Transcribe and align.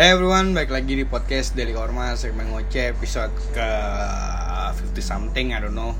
Hey 0.00 0.16
everyone, 0.16 0.56
balik 0.56 0.72
lagi 0.72 0.96
di 0.96 1.04
podcast 1.04 1.52
Daily 1.52 1.76
Korma 1.76 2.16
segmen 2.16 2.48
ngoceh 2.48 2.88
episode 2.96 3.36
ke 3.52 3.68
50 4.72 4.96
something, 4.96 5.52
I 5.52 5.60
don't 5.60 5.76
know. 5.76 5.92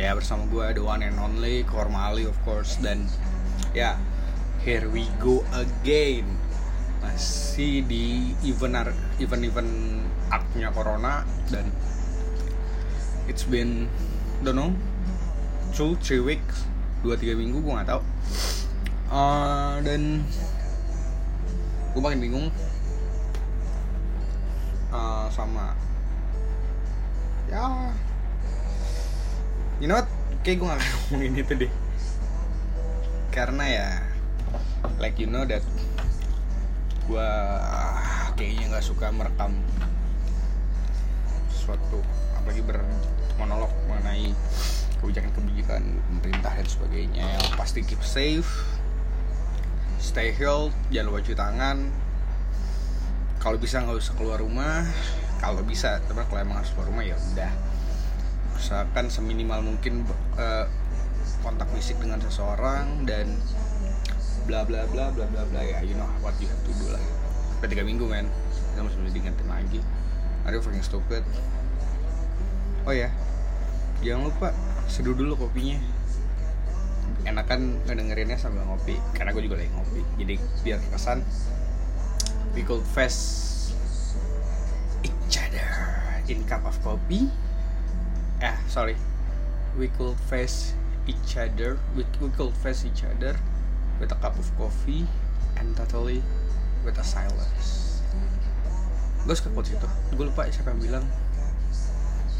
Ya 0.00 0.16
bersama 0.16 0.48
gue 0.48 0.80
the 0.80 0.80
one 0.80 1.04
and 1.04 1.20
only 1.20 1.60
Korma 1.68 2.08
Ali 2.08 2.24
of 2.24 2.32
course 2.40 2.80
dan 2.80 3.04
ya 3.76 4.00
here 4.64 4.88
we 4.88 5.04
go 5.20 5.44
again. 5.52 6.24
Masih 7.04 7.84
di 7.84 8.32
event 8.48 8.96
event 9.20 9.42
event 9.44 9.72
artnya 10.32 10.72
corona 10.72 11.28
dan 11.52 11.68
it's 13.28 13.44
been 13.44 13.92
don't 14.40 14.56
know 14.56 14.72
two 15.76 16.00
three 16.00 16.24
weeks 16.24 16.64
dua 17.04 17.20
tiga 17.20 17.36
minggu 17.36 17.60
gue 17.60 17.72
nggak 17.76 17.92
tahu 17.92 18.00
uh, 19.12 19.76
dan 19.84 20.24
gue 21.92 22.00
makin 22.00 22.24
bingung 22.24 22.48
uh, 25.30 25.32
sama 25.32 25.78
ya. 27.46 27.94
You 29.78 29.88
know 29.88 29.96
what? 30.02 30.10
Kayak 30.42 30.56
gue 30.60 30.68
gak 30.68 30.80
ngomongin 30.82 31.32
itu 31.38 31.52
deh. 31.66 31.72
Karena 33.30 33.64
ya 33.70 33.88
like 34.98 35.16
you 35.16 35.30
know 35.30 35.46
that 35.46 35.62
gue 37.06 37.30
kayaknya 38.36 38.64
nggak 38.72 38.84
suka 38.84 39.08
merekam 39.12 39.52
suatu 41.52 42.00
apalagi 42.36 42.64
bermonolog 42.64 43.72
mengenai 43.88 44.32
kebijakan-kebijakan 45.00 45.82
pemerintah 46.08 46.52
dan 46.52 46.66
sebagainya. 46.68 47.24
Yang 47.24 47.56
pasti 47.56 47.80
keep 47.86 48.02
safe 48.04 48.48
stay 50.00 50.32
healthy 50.32 50.74
jangan 50.90 51.12
lupa 51.12 51.20
cuci 51.24 51.36
tangan. 51.36 51.78
Kalau 53.40 53.56
bisa 53.56 53.80
nggak 53.80 53.96
usah 53.96 54.14
keluar 54.20 54.40
rumah 54.40 54.84
kalau 55.40 55.64
bisa 55.64 55.98
tapi 56.04 56.20
kalau 56.28 56.44
emang 56.44 56.60
harus 56.60 56.70
keluar 56.76 56.92
rumah 56.92 57.04
ya 57.04 57.16
udah. 57.16 57.52
Usahakan 58.60 59.08
seminimal 59.08 59.64
mungkin 59.64 60.04
uh, 60.36 60.68
kontak 61.40 61.66
fisik 61.72 61.96
dengan 61.96 62.20
seseorang 62.20 63.08
dan 63.08 63.32
bla 64.44 64.68
bla 64.68 64.84
bla 64.92 65.08
bla 65.08 65.24
bla 65.32 65.42
bla 65.48 65.60
ya 65.64 65.80
you 65.80 65.96
know 65.96 66.08
what 66.20 66.36
you 66.38 66.46
have 66.46 66.62
to 66.68 66.72
do 66.76 66.92
lah. 66.92 67.00
Sampai 67.56 67.72
tiga 67.72 67.82
minggu 67.88 68.04
men. 68.04 68.28
Kita 68.70 68.84
masih 68.84 69.00
bisa 69.00 69.12
diingetin 69.16 69.48
lagi. 69.48 69.80
Are 70.44 70.52
you 70.52 70.60
freaking 70.60 70.84
stupid? 70.84 71.24
Oh 72.84 72.92
ya. 72.92 73.08
Jangan 74.04 74.28
lupa 74.28 74.48
seduh 74.92 75.16
dulu 75.16 75.36
kopinya. 75.48 75.80
Enakan 77.24 77.80
ngedengerinnya 77.84 78.40
sambil 78.40 78.64
ngopi 78.64 78.96
karena 79.16 79.32
gue 79.32 79.42
juga 79.44 79.56
lagi 79.60 79.72
ngopi. 79.72 80.00
Jadi 80.20 80.34
biar 80.64 80.80
kesan 80.92 81.24
we 82.56 82.64
could 82.64 82.84
face 82.92 83.49
each 85.04 85.36
other. 85.38 85.66
In 86.30 86.46
cup 86.46 86.64
of 86.64 86.76
coffee. 86.82 87.30
Eh 88.40 88.56
sorry. 88.70 88.96
We 89.78 89.88
could 89.94 90.18
face 90.26 90.74
each 91.06 91.36
other. 91.36 91.78
We, 91.94 92.06
we 92.22 92.28
could 92.34 92.54
face 92.60 92.86
each 92.86 93.02
other 93.06 93.38
with 93.98 94.12
a 94.12 94.18
cup 94.18 94.38
of 94.38 94.48
coffee 94.56 95.06
and 95.58 95.76
totally 95.76 96.22
with 96.84 96.98
a 96.98 97.06
silence. 97.06 98.00
Gue 99.26 99.36
suka 99.36 99.52
quotes 99.52 99.70
itu. 99.72 99.88
Gue 100.16 100.26
lupa 100.26 100.48
siapa 100.48 100.72
yang 100.72 100.80
bilang. 100.80 101.04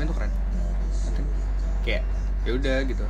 Men 0.00 0.08
tuh 0.08 0.17
keren. 0.17 0.33
Nanti, 1.05 1.22
kayak 1.84 2.02
ya 2.48 2.56
udah 2.56 2.78
gitu. 2.89 3.05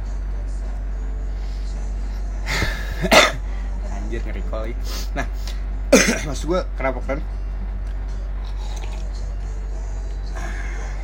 Anjir 3.94 4.20
ngeri 4.25 4.42
kali 4.48 4.72
nah 5.16 5.26
maksud 6.26 6.44
gue 6.50 6.60
kenapa 6.76 6.98
keren 7.04 7.22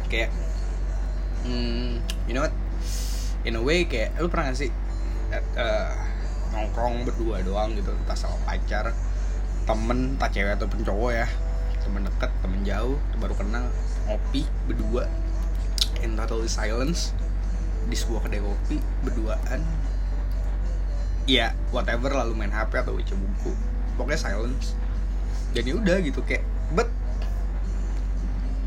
kayak 0.06 0.30
hmm, 1.46 2.02
you 2.26 2.34
know 2.34 2.44
what? 2.44 2.54
In 3.46 3.54
a 3.54 3.62
way 3.62 3.86
kayak 3.86 4.18
lu 4.18 4.26
pernah 4.26 4.50
gak 4.50 4.58
sih 4.66 4.70
uh, 5.34 5.92
nongkrong 6.54 7.06
berdua 7.06 7.42
doang 7.42 7.74
gitu 7.78 7.92
entah 7.92 8.18
sama 8.18 8.38
pacar 8.46 8.90
temen 9.66 10.14
tak 10.18 10.34
cewek 10.34 10.54
atau 10.56 10.66
cowok 10.70 11.12
ya 11.12 11.26
temen 11.82 12.06
deket 12.06 12.30
temen 12.42 12.60
jauh 12.66 12.98
baru 13.18 13.34
kenal 13.34 13.66
ngopi 14.06 14.46
berdua 14.66 15.06
in 16.02 16.18
total 16.18 16.42
silence 16.46 17.14
di 17.86 17.94
sebuah 17.94 18.26
kedai 18.26 18.42
kopi 18.42 18.82
berduaan 19.06 19.62
ya 21.26 21.54
whatever 21.74 22.10
lalu 22.14 22.34
main 22.34 22.50
HP 22.50 22.82
atau 22.82 22.94
baca 22.94 23.14
buku 23.14 23.52
pokoknya 23.98 24.20
silence. 24.20 24.76
Jadi 25.56 25.72
udah 25.72 25.96
gitu 26.04 26.20
kayak 26.22 26.44
but 26.76 26.86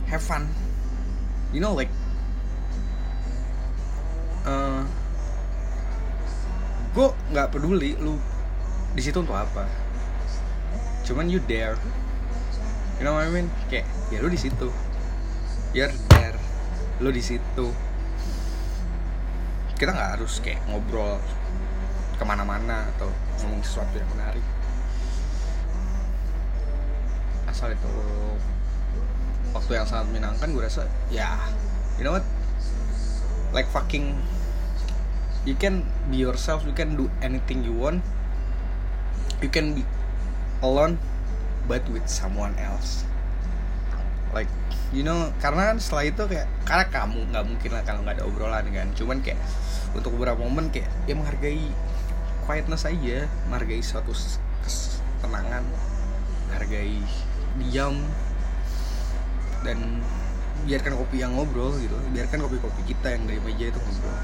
have 0.09 0.23
fun 0.25 0.49
you 1.49 1.61
know 1.61 1.73
like 1.73 1.89
uh, 4.45 4.85
gue 6.93 7.07
nggak 7.33 7.47
peduli 7.53 7.97
lu 7.97 8.17
di 8.93 9.01
situ 9.05 9.21
untuk 9.21 9.37
apa. 9.37 9.65
Cuman 11.05 11.29
you 11.29 11.41
there 11.49 11.77
you 12.99 13.07
know 13.07 13.15
what 13.15 13.25
I 13.25 13.31
mean? 13.31 13.47
Kayak 13.71 13.87
ya 14.11 14.19
lu 14.19 14.27
di 14.27 14.35
situ. 14.35 14.67
You're 15.71 15.93
there. 16.11 16.35
Lu 16.99 17.09
di 17.15 17.23
situ. 17.23 17.71
Kita 19.79 19.95
nggak 19.95 20.19
harus 20.19 20.43
kayak 20.43 20.59
ngobrol 20.67 21.15
ke 22.19 22.23
mana-mana 22.27 22.83
atau 22.97 23.07
ngomong 23.39 23.63
sesuatu 23.63 23.95
yang 23.95 24.09
menarik. 24.11 24.43
Asal 27.47 27.71
itu 27.71 27.93
waktu 29.51 29.81
yang 29.81 29.87
sangat 29.87 30.05
menyenangkan 30.13 30.47
gue 30.53 30.63
rasa 30.63 30.85
ya 31.09 31.37
you 31.99 32.07
know 32.07 32.15
what? 32.15 32.25
Like 33.51 33.67
fucking 33.69 34.15
you 35.43 35.59
can 35.59 35.83
be 36.07 36.23
yourself 36.23 36.63
you 36.63 36.71
can 36.71 36.95
do 36.95 37.11
anything 37.19 37.61
you 37.67 37.75
want. 37.75 37.99
You 39.43 39.51
can 39.51 39.75
be 39.75 39.83
alone 40.63 40.95
but 41.67 41.83
with 41.91 42.07
someone 42.07 42.55
else. 42.55 43.03
Like 44.31 44.49
you 44.95 45.03
know 45.03 45.35
karena 45.43 45.75
kan 45.75 45.77
setelah 45.83 46.05
itu 46.07 46.23
kayak 46.29 46.47
karena 46.63 46.85
kamu 46.87 47.19
nggak 47.35 47.45
mungkin 47.45 47.69
lah 47.75 47.83
kalau 47.83 47.99
nggak 48.07 48.15
ada 48.21 48.25
obrolan 48.25 48.65
kan. 48.71 48.87
Cuman 48.95 49.19
kayak 49.19 49.41
untuk 49.91 50.15
beberapa 50.15 50.39
momen 50.39 50.71
kayak 50.71 50.87
ya 51.09 51.17
menghargai 51.17 51.67
quietness 52.45 52.85
aja 52.85 53.29
menghargai 53.45 53.81
suatu 53.81 54.13
ketenangan 54.65 55.65
menghargai 56.49 56.97
diam 57.61 58.05
dan 59.69 60.01
biarkan 60.65 60.97
kopi 60.97 61.21
yang 61.21 61.37
ngobrol 61.37 61.77
gitu. 61.77 61.93
Biarkan 62.09 62.41
kopi-kopi 62.41 62.81
kita 62.89 63.13
yang 63.13 63.23
dari 63.29 63.39
meja 63.45 63.69
itu 63.69 63.79
ngobrol. 63.79 64.17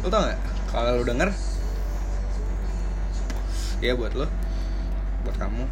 Lo 0.00 0.08
tau 0.08 0.22
gak 0.24 0.40
kalau 0.72 1.00
lo 1.00 1.04
denger 1.04 1.30
ya 3.84 3.92
buat 3.92 4.16
lo 4.16 4.24
buat 5.20 5.36
kamu 5.36 5.68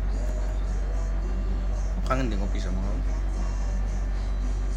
kangen 2.04 2.28
deh 2.28 2.36
ngopi 2.36 2.60
sama 2.60 2.76
lo. 2.76 3.00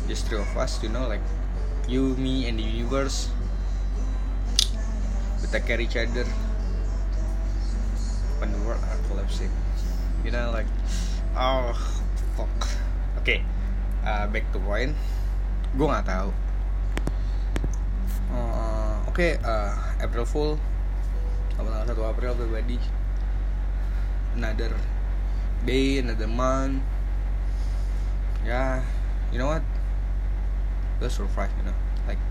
Just 0.08 0.32
three 0.32 0.40
of 0.40 0.48
us 0.56 0.80
you 0.80 0.88
know 0.88 1.04
like 1.12 1.24
you 1.92 2.16
me 2.16 2.48
and 2.48 2.56
the 2.60 2.64
universe. 2.64 3.28
We 5.44 5.52
take 5.52 5.68
care 5.68 5.80
each 5.80 6.00
other. 6.00 6.28
When 8.40 8.54
the 8.54 8.62
world 8.64 8.84
collapsing. 9.12 9.52
You 10.24 10.32
know 10.32 10.52
like 10.56 10.70
oh 11.36 11.76
fuck. 12.36 12.77
Uh, 14.08 14.26
back 14.32 14.48
to 14.56 14.60
point. 14.64 14.96
Gue 15.76 15.88
nggak 15.92 16.08
tahu. 16.08 16.32
Uh, 18.32 19.04
oke 19.12 19.20
okay, 19.20 19.36
uh, 19.44 19.76
April 20.00 20.24
Fool. 20.24 20.56
Tanggal 21.60 21.84
1 21.84 21.92
April 21.92 22.32
everybody 22.38 22.80
another 24.40 24.72
day 25.68 26.00
another 26.00 26.30
month. 26.32 26.80
Ya 28.48 28.56
yeah, 28.56 28.72
you 29.36 29.38
know 29.42 29.52
what? 29.52 29.66
Let's 31.04 31.20
survive 31.20 31.52
you 31.60 31.68
know 31.68 31.78
like 32.08 32.22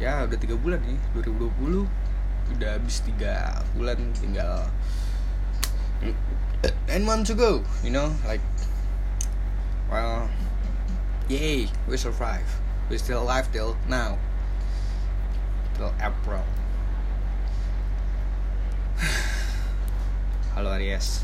ya 0.00 0.24
udah 0.24 0.38
tiga 0.40 0.56
bulan 0.56 0.80
nih 0.82 0.98
2020 1.14 1.84
udah 2.56 2.70
habis 2.80 3.04
tiga 3.04 3.60
bulan 3.76 3.98
tinggal 4.16 4.64
nine 6.88 7.04
months 7.04 7.28
ago 7.28 7.60
you 7.84 7.92
know 7.92 8.08
like 8.24 8.42
well 9.92 10.30
yay 11.28 11.68
we 11.86 11.96
survive. 11.96 12.48
We 12.88 12.96
still 12.96 13.22
alive 13.22 13.52
till 13.52 13.76
now. 13.84 14.16
Till 15.76 15.92
April. 16.00 16.40
Halo 20.56 20.72
Aries. 20.72 21.22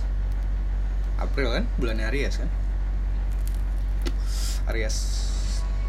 April 1.17 1.57
kan? 1.57 1.65
Bulannya 1.81 2.13
Aries 2.13 2.37
kan? 2.37 2.53
Aries. 4.69 4.97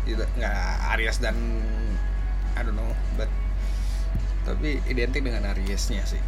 Nggak 0.08 0.56
Aries 0.96 1.20
dan 1.20 1.36
I 2.56 2.64
don't 2.64 2.80
know 2.80 2.96
but 3.20 3.28
tapi 4.48 4.80
identik 4.88 5.26
dengan 5.26 5.44
Ariesnya 5.52 6.08
sih. 6.08 6.22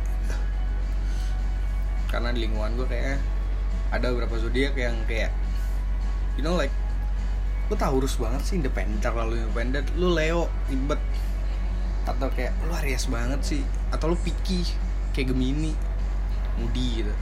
Karena 2.12 2.36
di 2.36 2.44
lingkungan 2.44 2.76
gue 2.76 2.88
kayak 2.90 3.22
ada 3.94 4.12
beberapa 4.12 4.36
zodiak 4.42 4.76
yang 4.76 4.98
kayak 5.08 5.32
you 6.36 6.44
know 6.44 6.58
like 6.58 6.74
lu 7.68 7.76
Taurus 7.76 8.16
banget 8.16 8.42
sih 8.48 8.56
independen 8.60 9.00
terlalu 9.04 9.44
independen. 9.44 9.84
Lu 10.00 10.16
Leo 10.16 10.48
ribet 10.72 11.00
atau 12.08 12.32
kayak 12.32 12.56
lu 12.64 12.72
Aries 12.72 13.12
banget 13.12 13.40
sih. 13.44 13.62
Atau 13.92 14.16
lu 14.16 14.18
picky 14.20 14.64
kayak 15.12 15.36
Gemini 15.36 15.76
Moody 16.60 17.04
gitu. 17.04 17.14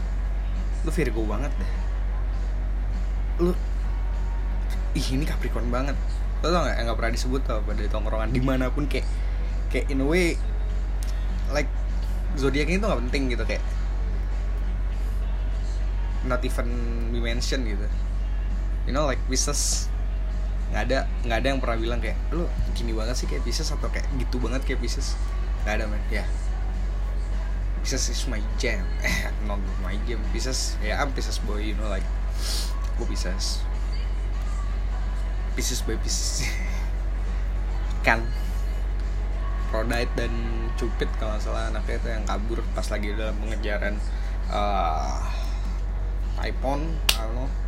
Lu 0.86 0.92
Virgo 0.94 1.22
banget 1.26 1.52
deh. 1.58 1.72
Lu 3.42 3.52
ih 4.94 5.08
ini 5.18 5.26
Capricorn 5.26 5.74
banget. 5.74 5.98
Lo 6.46 6.54
tau 6.54 6.62
gak 6.70 6.78
yang 6.78 6.94
gak 6.94 6.98
pernah 7.02 7.14
disebut 7.18 7.42
tau 7.42 7.60
pada 7.66 7.82
tongkrongan. 7.90 8.30
Di 8.30 8.42
mana 8.42 8.70
pun 8.70 8.86
kayak 8.86 9.10
kayak 9.74 9.90
in 9.90 10.06
a 10.06 10.08
way 10.08 10.38
like 11.50 11.68
zodiak 12.38 12.70
itu 12.70 12.86
gak 12.86 13.02
penting 13.10 13.34
gitu 13.34 13.44
kayak 13.50 13.66
not 16.30 16.42
even 16.46 16.70
we 17.10 17.22
gitu. 17.34 17.88
You 18.86 18.94
know 18.94 19.10
like 19.10 19.22
Pisces 19.26 19.90
nggak 20.74 20.84
ada 20.92 21.00
nggak 21.24 21.38
ada 21.42 21.48
yang 21.48 21.60
pernah 21.62 21.78
bilang 21.78 22.00
kayak 22.02 22.18
lu 22.34 22.50
gini 22.74 22.92
banget 22.92 23.16
sih 23.16 23.28
kayak 23.30 23.46
Pisces 23.46 23.70
atau 23.70 23.88
kayak 23.90 24.06
gitu 24.18 24.42
banget 24.42 24.62
kayak 24.66 24.80
Pisces. 24.82 25.14
Nggak 25.64 25.74
ada 25.82 25.86
man 25.90 26.02
ya. 26.10 26.24
Yeah. 26.24 26.28
Pisces 27.86 28.10
is 28.10 28.22
my 28.26 28.42
jam. 28.58 28.82
Eh 29.06 29.30
not 29.46 29.62
my 29.86 29.96
jam. 30.10 30.20
Pisces 30.34 30.80
ya 30.82 30.96
yeah, 30.96 30.96
I'm 31.02 31.14
Pisces 31.14 31.38
boy 31.44 31.62
you 31.62 31.78
know 31.78 31.88
like 31.88 32.06
gue 32.98 33.08
Pisces. 33.08 33.62
Pisces 35.54 35.82
by 35.86 35.96
Pisces. 36.02 36.44
Kan? 38.08 38.26
Prodite 39.70 40.12
dan 40.16 40.32
Cupid 40.80 41.10
kalau 41.20 41.36
salah 41.40 41.68
anaknya 41.72 42.00
itu 42.00 42.08
yang 42.12 42.24
kabur 42.28 42.60
pas 42.78 42.88
lagi 42.88 43.12
dalam 43.12 43.36
pengejaran 43.44 43.96
uh, 44.52 45.20
Typhon, 46.36 46.94
I 47.16 47.24
don't 47.26 47.65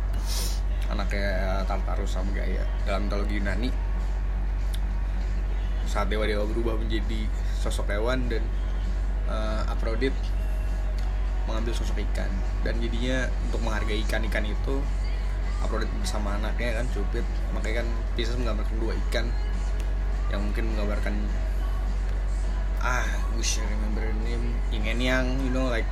anaknya 0.88 1.62
Tartarus 1.68 2.16
sama 2.16 2.32
Gaia 2.32 2.64
dalam 2.88 3.06
mitologi 3.06 3.36
Yunani. 3.36 3.70
Saat 5.88 6.12
dewa-dewa 6.12 6.44
berubah 6.48 6.76
menjadi 6.76 7.28
sosok 7.60 7.92
hewan 7.92 8.28
dan 8.28 8.44
uh, 9.28 9.64
Aphrodite 9.72 10.16
mengambil 11.48 11.72
sosok 11.72 12.00
ikan. 12.12 12.28
Dan 12.64 12.80
jadinya 12.80 13.28
untuk 13.48 13.64
menghargai 13.64 14.04
ikan-ikan 14.04 14.44
itu 14.44 14.80
Aphrodite 15.64 15.92
bersama 16.00 16.36
anaknya 16.36 16.80
kan 16.80 16.86
Cupid. 16.92 17.24
Makanya 17.56 17.84
kan 17.84 17.88
Pisces 18.16 18.36
menggambarkan 18.36 18.76
dua 18.80 18.92
ikan 19.08 19.26
yang 20.28 20.44
mungkin 20.44 20.76
menggambarkan 20.76 21.14
ah 22.84 23.08
wish 23.34 23.58
I 23.58 23.66
remember 23.68 24.04
name. 24.22 24.54
Yin 24.68 24.84
and 24.86 25.02
Yang 25.02 25.26
you 25.40 25.50
know 25.50 25.72
like 25.72 25.88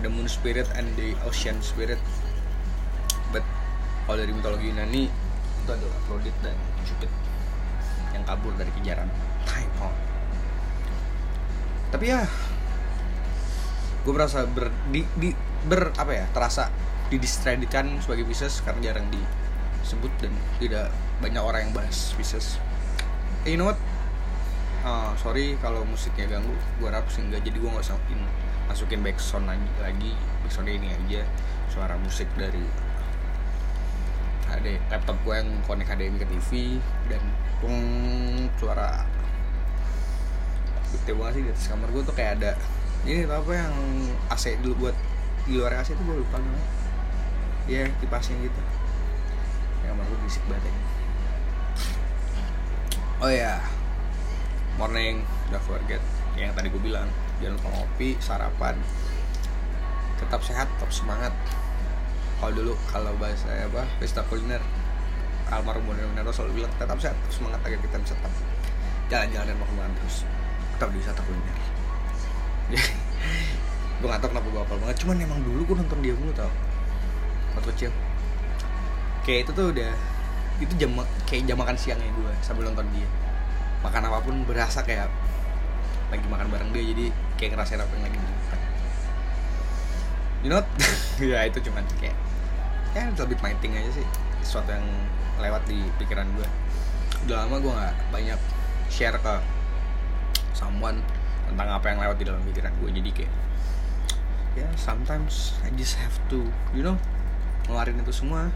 the 0.00 0.10
moon 0.10 0.30
spirit 0.30 0.70
and 0.78 0.86
the 0.94 1.18
ocean 1.26 1.58
spirit 1.62 1.98
kalau 4.06 4.16
dari 4.18 4.32
mitologi 4.34 4.66
Yunani 4.68 5.06
itu 5.62 5.70
adalah 5.70 5.94
Aphrodite 6.02 6.38
dan 6.42 6.56
Cupid 6.82 7.10
yang 8.12 8.24
kabur 8.26 8.52
dari 8.58 8.70
kejaran 8.74 9.08
Typhon. 9.46 9.94
Tapi 11.92 12.04
ya 12.08 12.26
gue 14.02 14.12
merasa 14.12 14.42
ber, 14.50 14.74
di, 14.90 15.06
di, 15.14 15.30
ber 15.70 15.94
apa 15.94 16.10
ya 16.10 16.26
terasa 16.34 16.66
didiskreditkan 17.12 18.02
sebagai 18.02 18.26
Pisces 18.26 18.58
karena 18.66 18.90
jarang 18.90 19.06
disebut 19.12 20.10
dan 20.18 20.32
tidak 20.58 20.90
banyak 21.22 21.42
orang 21.42 21.70
yang 21.70 21.72
bahas 21.76 22.10
Pisces. 22.18 22.58
Eh, 23.46 23.54
you 23.54 23.58
know 23.58 23.70
what? 23.70 23.78
Uh, 24.82 25.14
sorry 25.14 25.54
kalau 25.62 25.86
musiknya 25.86 26.26
ganggu 26.26 26.50
gue 26.82 26.90
harap 26.90 27.06
sih 27.06 27.22
enggak 27.22 27.46
jadi 27.46 27.54
gue 27.54 27.70
nggak 27.70 27.86
masukin 27.86 28.20
masukin 28.66 29.00
backsound 29.06 29.46
lagi 29.46 29.70
lagi 29.78 30.10
backsound 30.42 30.66
ini 30.66 30.90
aja 30.90 31.22
suara 31.70 31.94
musik 32.02 32.26
dari 32.34 32.66
HD 34.58 34.76
laptop 34.92 35.16
gue 35.24 35.34
yang 35.34 35.48
connect 35.64 35.88
HDMI 35.88 36.18
ke 36.20 36.28
TV 36.28 36.50
dan 37.08 37.22
pung 37.62 37.80
suara 38.60 39.08
gede 40.92 41.12
banget 41.16 41.32
sih 41.32 41.42
di 41.42 41.50
atas 41.50 41.66
kamar 41.72 41.88
gue 41.88 42.02
tuh 42.04 42.14
kayak 42.14 42.32
ada 42.36 42.52
ini 43.02 43.26
apa 43.26 43.50
yang 43.50 43.74
AC 44.30 44.60
dulu 44.62 44.86
buat 44.86 44.96
di 45.42 45.58
luar 45.58 45.74
AC 45.74 45.98
itu 45.98 46.02
gue 46.06 46.22
lupa 46.22 46.38
namanya. 46.38 46.66
Ya 47.66 47.90
kipasnya 47.98 48.38
gitu. 48.46 48.60
Yang 49.82 49.90
kamar 49.90 50.04
gue 50.06 50.18
berisik 50.22 50.44
banget 50.46 50.64
ya. 50.70 50.74
oh 53.22 53.30
ya 53.30 53.52
morning 54.78 55.26
don't 55.50 55.62
forget. 55.66 56.02
Yang 56.38 56.54
tadi 56.54 56.68
gue 56.70 56.82
bilang 56.82 57.10
jangan 57.42 57.58
lupa 57.58 57.68
ngopi 57.74 58.08
sarapan. 58.22 58.78
Tetap 60.22 60.40
sehat 60.46 60.70
tetap 60.78 60.94
semangat 60.94 61.34
kalau 62.42 62.58
dulu 62.58 62.74
kalau 62.90 63.14
bahasa 63.22 63.46
apa 63.54 63.86
pesta 64.02 64.26
kuliner 64.26 64.58
almarhum 65.46 65.86
Bonero 65.86 66.34
selalu 66.34 66.58
bilang 66.58 66.74
tetap 66.74 66.98
sehat 66.98 67.14
semangat 67.30 67.62
agar 67.62 67.78
kita 67.78 68.02
bisa 68.02 68.18
tetap 68.18 68.34
jalan-jalan 69.06 69.46
dan 69.54 69.56
makan 69.62 69.92
terus 70.02 70.26
tetap 70.74 70.90
di 70.90 70.98
wisata 70.98 71.22
kuliner. 71.22 71.56
Gue 74.02 74.10
gak 74.10 74.18
tau 74.18 74.34
kenapa 74.34 74.48
gue 74.50 74.62
banget 74.66 74.96
cuman 75.06 75.14
emang 75.22 75.38
dulu 75.46 75.62
gue 75.62 75.76
nonton 75.78 75.98
dia 76.02 76.10
mulu 76.18 76.34
tau. 76.34 76.50
Waktu 77.54 77.70
kecil. 77.70 77.92
Kayak 79.22 79.46
itu 79.46 79.50
tuh 79.54 79.66
udah 79.70 79.92
itu 80.58 80.74
jam 80.74 80.90
kayak 81.30 81.46
jam 81.46 81.54
makan 81.54 81.78
siangnya 81.78 82.10
gue 82.10 82.32
sambil 82.42 82.66
nonton 82.66 82.82
dia. 82.90 83.06
Makan 83.86 84.02
apa 84.10 84.18
pun 84.18 84.42
berasa 84.42 84.82
kayak 84.82 85.06
lagi 86.10 86.26
makan 86.26 86.50
bareng 86.50 86.74
dia 86.74 86.82
jadi 86.90 87.06
kayak 87.38 87.50
ngerasain 87.54 87.78
apa 87.78 87.92
yang 87.94 88.04
lagi 88.10 88.18
you 90.42 90.50
know 90.50 90.62
ya 91.22 91.46
itu 91.46 91.58
cuman 91.70 91.86
kayak 91.98 92.14
ya 92.92 93.08
lebih 93.08 93.38
thing 93.62 93.72
aja 93.78 93.90
sih. 93.94 94.06
Sesuatu 94.42 94.74
yang 94.74 94.84
lewat 95.40 95.64
di 95.64 95.80
pikiran 95.96 96.28
gue 96.36 96.48
udah 97.26 97.46
lama 97.46 97.56
gue 97.62 97.72
nggak 97.72 97.94
banyak 98.10 98.40
share 98.90 99.14
ke 99.14 99.34
someone 100.52 100.98
tentang 101.46 101.70
apa 101.70 101.86
yang 101.88 101.98
lewat 102.02 102.16
di 102.18 102.26
dalam 102.26 102.42
pikiran 102.42 102.74
gue 102.82 102.90
jadi 102.98 103.10
kayak 103.14 103.32
ya 104.52 104.66
yeah, 104.66 104.72
sometimes 104.76 105.56
I 105.64 105.72
just 105.78 105.96
have 105.96 106.12
to 106.28 106.44
you 106.76 106.84
know 106.84 106.98
ngeluarin 107.66 108.02
itu 108.02 108.14
semua. 108.14 108.50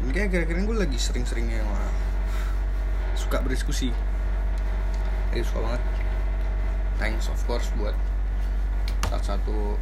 Dan 0.00 0.12
kayak 0.12 0.28
kira-kira 0.32 0.60
gue 0.64 0.76
lagi 0.76 0.98
sering-seringnya 1.00 1.64
suka 3.16 3.40
berdiskusi. 3.40 3.92
Jadi 5.32 5.42
suka 5.44 5.60
banget. 5.64 5.82
Thanks 6.96 7.28
of 7.28 7.40
course 7.44 7.68
buat 7.76 7.96
satu 9.20 9.76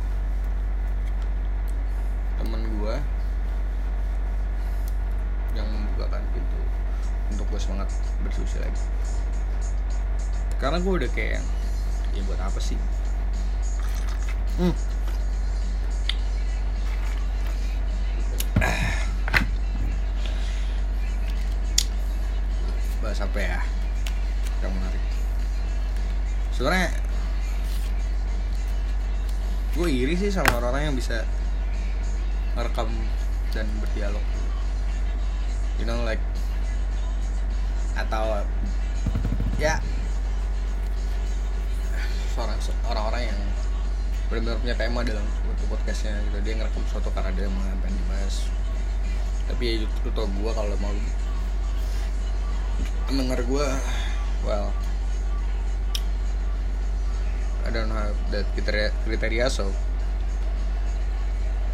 temen 2.45 2.61
gue 2.77 2.95
yang 5.57 5.65
membukakan 5.65 6.21
pintu 6.37 6.61
untuk 7.33 7.49
gue 7.49 7.61
semangat 7.61 7.89
berdiskusi 8.21 8.61
lagi. 8.61 8.85
Karena 10.61 10.77
gue 10.77 10.93
udah 10.93 11.11
kayak 11.17 11.41
ya 12.13 12.23
buat 12.29 12.41
apa 12.45 12.61
sih? 12.61 12.77
Hmm. 14.61 14.77
bahas 23.05 23.21
apa 23.21 23.37
ya 23.37 23.61
yang 24.65 24.73
menarik? 24.73 25.03
Sebenarnya 26.57 26.89
gue 29.75 29.89
iri 29.91 30.15
sih 30.15 30.31
sama 30.31 30.57
orang-orang 30.57 30.89
yang 30.89 30.97
bisa 30.97 31.27
merekam 32.55 32.91
dan 33.53 33.67
berdialog. 33.83 34.25
You 35.79 35.87
know 35.87 36.03
like 36.07 36.23
atau 37.95 38.43
ya 39.59 39.79
seorang 42.35 42.59
orang-orang 42.91 43.23
yang 43.31 43.41
benar-benar 44.27 44.59
punya 44.59 44.75
tema 44.75 45.01
dalam 45.07 45.27
podcastnya 45.71 46.19
gitu. 46.31 46.39
Dia 46.43 46.55
ngerekam 46.59 46.83
suatu 46.91 47.11
karena 47.15 47.31
dia 47.35 47.47
mau 47.51 47.63
yang 47.63 47.79
dibahas 47.83 48.51
tapi 49.45 49.63
ya 49.69 49.73
itu 49.85 50.09
tau 50.17 50.25
gue 50.25 50.53
kalau 50.57 50.77
mau 50.81 50.95
mendengar 53.13 53.41
gue 53.45 53.67
well 54.49 54.73
I 57.65 57.73
don't 57.73 57.89
have 57.93 58.17
that 58.29 58.45
kriteria, 58.53 58.93
kriteria 59.05 59.49
so 59.49 59.69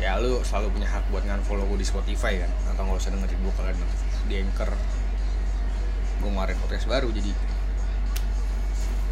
ya 0.01 0.17
lu 0.17 0.41
selalu 0.41 0.81
punya 0.81 0.89
hak 0.89 1.13
buat 1.13 1.21
ngan-follow 1.29 1.69
gue 1.69 1.85
di 1.85 1.87
Spotify 1.87 2.41
kan 2.41 2.49
atau 2.73 2.89
nggak 2.89 3.05
usah 3.05 3.13
dengerin 3.13 3.37
gue 3.37 3.53
kalau 3.53 3.71
di 4.33 4.35
Anchor. 4.41 4.71
Gue 6.25 6.29
ngeluarin 6.33 6.57
podcast 6.65 6.89
baru 6.89 7.13
jadi 7.13 7.33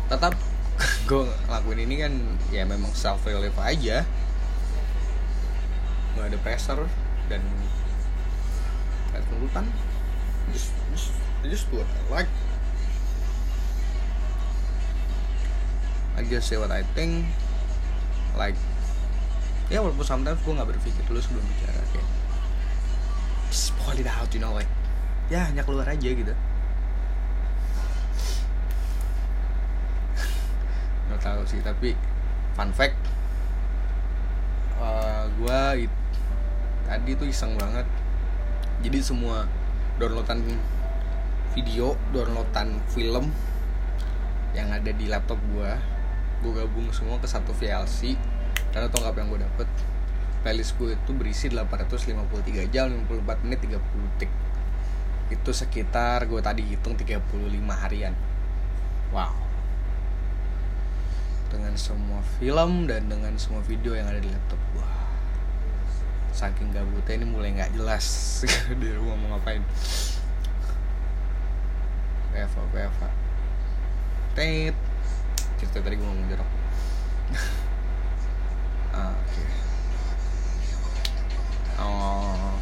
tetap 0.09 0.33
gue 1.09 1.23
ngelakuin 1.29 1.81
ini 1.85 1.95
kan 2.01 2.13
ya 2.49 2.65
memang 2.65 2.89
self 2.97 3.21
relief 3.29 3.53
aja. 3.61 4.09
Nggak 6.17 6.27
ada 6.33 6.39
pressure 6.41 6.83
dan 7.29 7.45
nggak 9.13 9.23
tuntutan. 9.29 9.69
Just 10.57 10.73
just 10.97 11.13
just 11.45 11.65
do 11.69 11.85
like. 12.09 12.33
I 16.17 16.25
just 16.25 16.49
say 16.49 16.57
what 16.57 16.73
I 16.73 16.81
think. 16.97 17.29
Like 18.33 18.57
ya 19.69 19.85
walaupun 19.85 20.05
sometimes 20.05 20.41
gue 20.41 20.53
nggak 20.57 20.69
berpikir 20.73 21.03
dulu 21.05 21.21
sebelum 21.21 21.45
bicara 21.45 21.81
kayak 21.93 22.09
just 23.53 23.77
pull 23.77 23.93
it 23.97 24.09
out 24.09 24.29
you 24.33 24.41
know 24.41 24.57
like 24.57 24.69
ya 25.29 25.45
hanya 25.45 25.61
keluar 25.61 25.85
aja 25.85 26.09
gitu. 26.09 26.33
Nggak 31.09 31.21
tahu 31.21 31.43
sih 31.45 31.61
tapi 31.61 31.93
fun 32.57 32.73
fact 32.73 32.97
uh, 34.81 35.29
gue 35.37 35.89
tadi 36.89 37.11
tuh 37.13 37.29
iseng 37.29 37.53
banget. 37.61 37.85
Jadi 38.81 38.99
semua 39.05 39.45
downloadan 40.01 40.41
video 41.53 41.99
downloadan 42.15 42.79
film 42.89 43.29
yang 44.57 44.71
ada 44.73 44.95
di 44.95 45.11
laptop 45.11 45.37
gue 45.53 45.71
gue 46.39 46.53
gabung 46.55 46.89
semua 46.95 47.19
ke 47.19 47.27
satu 47.27 47.51
VLC 47.51 48.15
nggak 48.73 49.13
apa 49.15 49.19
yang 49.19 49.29
gue 49.33 49.41
dapet 49.43 49.69
playlist 50.43 50.79
gue 50.79 50.95
itu 50.95 51.11
berisi 51.13 51.47
853 51.51 52.71
jam 52.71 52.89
54 53.11 53.45
menit 53.45 53.59
30 53.67 53.79
detik. 54.17 54.31
Itu 55.29 55.51
sekitar 55.53 56.25
gue 56.31 56.41
tadi 56.41 56.63
hitung 56.65 56.95
35 56.95 57.21
harian. 57.69 58.15
Wow. 59.11 59.35
Dengan 61.49 61.75
semua 61.81 62.21
film 62.39 62.87
dan 62.87 63.09
dengan 63.09 63.35
semua 63.41 63.65
video 63.65 63.97
yang 63.97 64.07
ada 64.09 64.21
di 64.21 64.29
laptop 64.29 64.61
gue 64.77 64.89
saking 66.29 66.71
gabutnya 66.71 67.19
ini 67.19 67.27
mulai 67.27 67.51
nggak 67.51 67.75
jelas 67.75 68.07
di 68.81 68.89
rumah 68.95 69.17
mau 69.19 69.29
ngapain. 69.35 69.65
Eva 72.39 72.61
Eva 72.79 73.09
Tet. 74.39 74.77
Cerita 75.59 75.83
tadi 75.83 75.99
gue 75.99 76.07
ngomong 76.07 76.31
jorok 76.31 76.49
ah, 78.99 79.15
oh. 81.87 82.55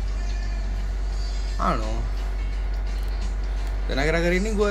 I 1.57 1.73
don't 1.73 1.81
know 1.81 1.97
dan 3.87 4.02
akhir-akhir 4.02 4.33
ini 4.43 4.50
gue 4.55 4.71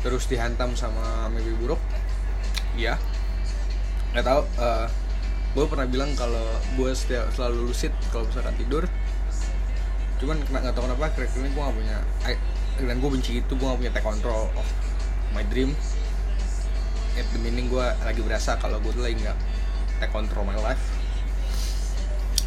terus 0.00 0.24
dihantam 0.30 0.72
sama 0.78 1.28
mimpi 1.28 1.52
buruk. 1.58 1.82
Iya. 2.78 2.96
Nggak 4.14 4.24
tahu 4.26 4.40
uh, 4.62 4.86
gue 5.58 5.64
pernah 5.66 5.86
bilang 5.90 6.14
kalau 6.14 6.46
gue 6.78 6.90
setiap 6.94 7.26
selalu 7.34 7.70
lucid 7.70 7.90
kalau 8.14 8.24
misalkan 8.30 8.54
tidur. 8.54 8.84
Cuman 10.22 10.38
nggak 10.46 10.74
tahu 10.78 10.86
kenapa 10.86 11.10
akhir 11.10 11.26
ini 11.42 11.50
gue 11.50 11.62
gak 11.62 11.74
punya 11.74 11.98
I, 12.28 12.34
dan 12.78 12.96
gue 13.02 13.10
benci 13.10 13.40
itu 13.42 13.52
gue 13.56 13.66
gak 13.66 13.78
punya 13.82 13.92
take 13.92 14.06
control 14.06 14.46
of 14.54 14.66
my 15.34 15.42
dream. 15.50 15.74
At 17.18 17.26
the 17.34 17.42
meaning 17.42 17.66
gue 17.66 17.82
lagi 17.82 18.22
berasa 18.22 18.54
kalau 18.62 18.78
gue 18.78 18.94
tuh 18.94 19.02
lagi 19.02 19.18
nggak 19.18 19.38
take 20.00 20.10
control 20.10 20.48
my 20.48 20.56
life. 20.64 20.80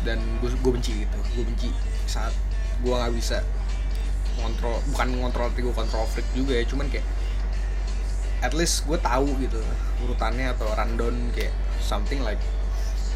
Dan 0.03 0.19
gue 0.41 0.49
gue 0.51 0.71
benci 0.73 1.05
gitu. 1.05 1.17
Gue 1.37 1.43
benci 1.45 1.69
saat 2.09 2.33
gue 2.81 2.91
nggak 2.91 3.13
bisa 3.15 3.39
kontrol 4.33 4.81
bukan 4.91 5.07
ngontrol 5.21 5.47
tapi 5.53 5.61
gue 5.61 5.75
kontrol 5.77 6.09
freak 6.09 6.27
juga 6.33 6.57
ya. 6.57 6.65
Cuman 6.65 6.89
kayak 6.89 7.05
at 8.43 8.51
least 8.51 8.83
gue 8.83 8.99
tahu 8.99 9.29
gitu 9.39 9.61
urutannya 10.03 10.51
atau 10.51 10.67
rundown 10.75 11.31
kayak 11.31 11.55
something 11.79 12.19
like 12.27 12.41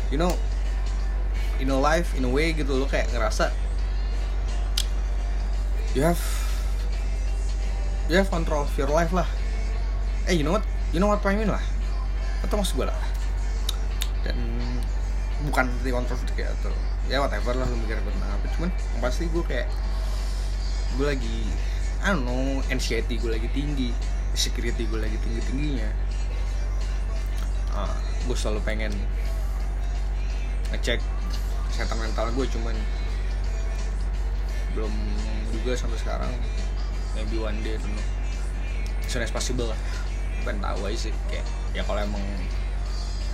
you 0.07 0.15
know 0.15 0.31
in 1.59 1.67
a 1.67 1.75
life 1.75 2.15
in 2.15 2.23
a 2.23 2.31
way 2.31 2.55
gitu 2.55 2.79
lo 2.79 2.87
kayak 2.87 3.11
ngerasa 3.11 3.51
you 5.91 5.99
have 5.99 6.21
you 8.07 8.15
have 8.15 8.31
control 8.31 8.63
of 8.63 8.71
your 8.79 8.87
life 8.87 9.11
lah. 9.11 9.27
Eh 10.31 10.35
you 10.39 10.47
know 10.47 10.55
what? 10.55 10.63
You 10.95 11.03
know 11.03 11.11
what 11.11 11.19
I 11.27 11.35
mean 11.35 11.51
lah? 11.51 11.63
Atau 12.39 12.55
maksud 12.55 12.79
gue 12.79 12.87
lah 12.87 12.95
dan 14.27 14.35
bukan 15.47 15.71
di 15.85 15.93
kontrol 15.95 16.19
kayak 16.35 16.51
atau 16.59 16.73
ya 17.07 17.23
whatever 17.23 17.55
lah 17.55 17.63
lu 17.63 17.79
mikir 17.79 17.95
tentang 18.03 18.31
apa. 18.35 18.45
Cuman 18.59 18.69
pasti 18.99 19.31
gue 19.31 19.43
kayak 19.47 19.71
gue 20.99 21.05
lagi 21.07 21.47
I 22.03 22.11
don't 22.11 22.27
know 22.27 22.59
anxiety 22.67 23.15
gue 23.15 23.31
lagi 23.31 23.47
tinggi 23.55 23.95
security 24.35 24.85
gue 24.85 24.99
lagi 25.01 25.17
tinggi 25.17 25.41
tingginya 25.49 25.89
uh, 27.73 27.97
gue 28.27 28.37
selalu 28.37 28.61
pengen 28.61 28.93
ngecek 30.75 30.99
kesehatan 31.71 31.97
mental 32.01 32.27
gue 32.35 32.45
cuman 32.51 32.75
belum 34.75 34.93
juga 35.57 35.73
sampai 35.73 35.97
sekarang. 35.97 36.33
Maybe 37.17 37.41
one 37.41 37.57
day 37.65 37.81
tuh 37.81 37.89
soon 39.09 39.25
as 39.25 39.33
possible 39.33 39.73
lah. 39.73 39.79
Pengen 40.45 40.61
tahu 40.61 40.85
aja 40.85 41.09
sih 41.09 41.13
kayak 41.33 41.45
ya 41.73 41.81
kalau 41.81 42.03
emang 42.03 42.21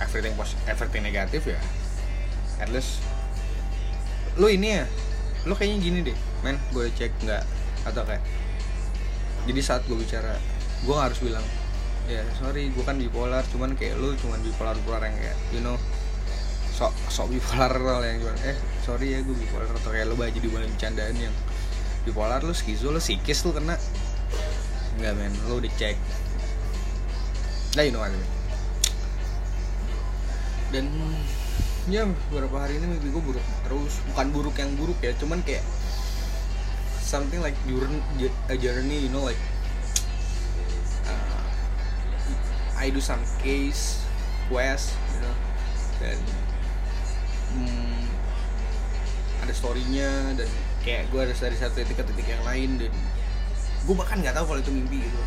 everything 0.02 0.34
positive 0.34 0.64
everything 0.66 1.02
negatif 1.06 1.42
ya. 1.46 1.60
At 2.62 2.70
least 2.70 3.02
lu 4.34 4.50
ini 4.50 4.82
ya 4.82 4.84
lu 5.46 5.54
kayaknya 5.54 5.78
gini 5.78 5.98
deh 6.02 6.18
men 6.42 6.58
gue 6.74 6.90
cek 6.90 7.12
nggak 7.22 7.42
atau 7.86 8.02
kayak 8.02 8.24
jadi 9.44 9.60
saat 9.60 9.82
gue 9.86 9.94
bicara 9.94 10.34
gue 10.82 10.96
harus 10.96 11.20
bilang 11.20 11.44
ya 12.10 12.24
sorry 12.40 12.72
gue 12.72 12.84
kan 12.84 12.98
bipolar 12.98 13.44
cuman 13.54 13.78
kayak 13.78 13.94
lu 14.00 14.16
cuman 14.18 14.40
bipolar 14.42 14.74
bipolar 14.74 15.06
yang 15.06 15.16
kayak 15.16 15.36
you 15.54 15.62
know 15.62 15.78
sok 16.74 16.90
sok 17.12 17.30
bipolar 17.30 17.70
yang 18.08 18.18
cuman 18.24 18.36
eh 18.42 18.56
sorry 18.82 19.14
ya 19.14 19.22
gue 19.22 19.36
bipolar 19.36 19.70
atau 19.70 19.92
kayak 19.92 20.10
lu 20.10 20.18
baju 20.18 20.34
di 20.34 20.48
bulan 20.50 20.66
bercandaan 20.74 21.14
yang 21.14 21.34
bipolar 22.04 22.44
lu 22.44 22.52
skizo 22.52 22.92
lu 22.92 23.00
psikis 23.00 23.48
lu 23.48 23.56
kena. 23.56 23.80
Enggak 25.00 25.12
men 25.16 25.32
lu 25.48 25.58
udah 25.58 25.72
cek. 25.80 25.96
Nah 27.74 27.82
you 27.82 27.90
know 27.90 28.04
what 28.04 28.12
I 28.12 28.14
mean. 28.14 28.43
Dan 30.74 30.90
ya 31.86 32.02
beberapa 32.34 32.66
hari 32.66 32.82
ini 32.82 32.98
mimpi 32.98 33.14
gue 33.14 33.22
buruk 33.22 33.46
terus. 33.62 34.02
Bukan 34.10 34.26
buruk 34.34 34.58
yang 34.58 34.74
buruk 34.74 34.98
ya 34.98 35.14
cuman 35.22 35.38
kayak 35.46 35.62
something 36.98 37.38
like 37.38 37.54
journey 37.70 38.02
journey 38.58 39.06
you 39.06 39.12
know 39.14 39.22
like 39.22 39.38
I 42.74 42.90
do 42.90 42.98
some 42.98 43.22
case 43.38 44.02
quest 44.50 44.98
you 45.14 45.22
know. 45.22 45.36
Dan 46.02 46.18
hmm, 47.54 48.02
ada 49.46 49.54
storynya 49.54 50.10
dan 50.34 50.50
kayak 50.82 51.06
gue 51.14 51.20
harus 51.22 51.38
dari 51.38 51.54
satu 51.54 51.78
titik 51.80 52.02
ke 52.02 52.04
titik 52.10 52.26
yang 52.34 52.42
lain 52.42 52.82
dan 52.82 52.92
gue 53.86 53.94
bahkan 53.94 54.18
nggak 54.18 54.34
tahu 54.34 54.50
kalau 54.50 54.60
itu 54.60 54.74
mimpi 54.74 55.06
gitu. 55.06 55.20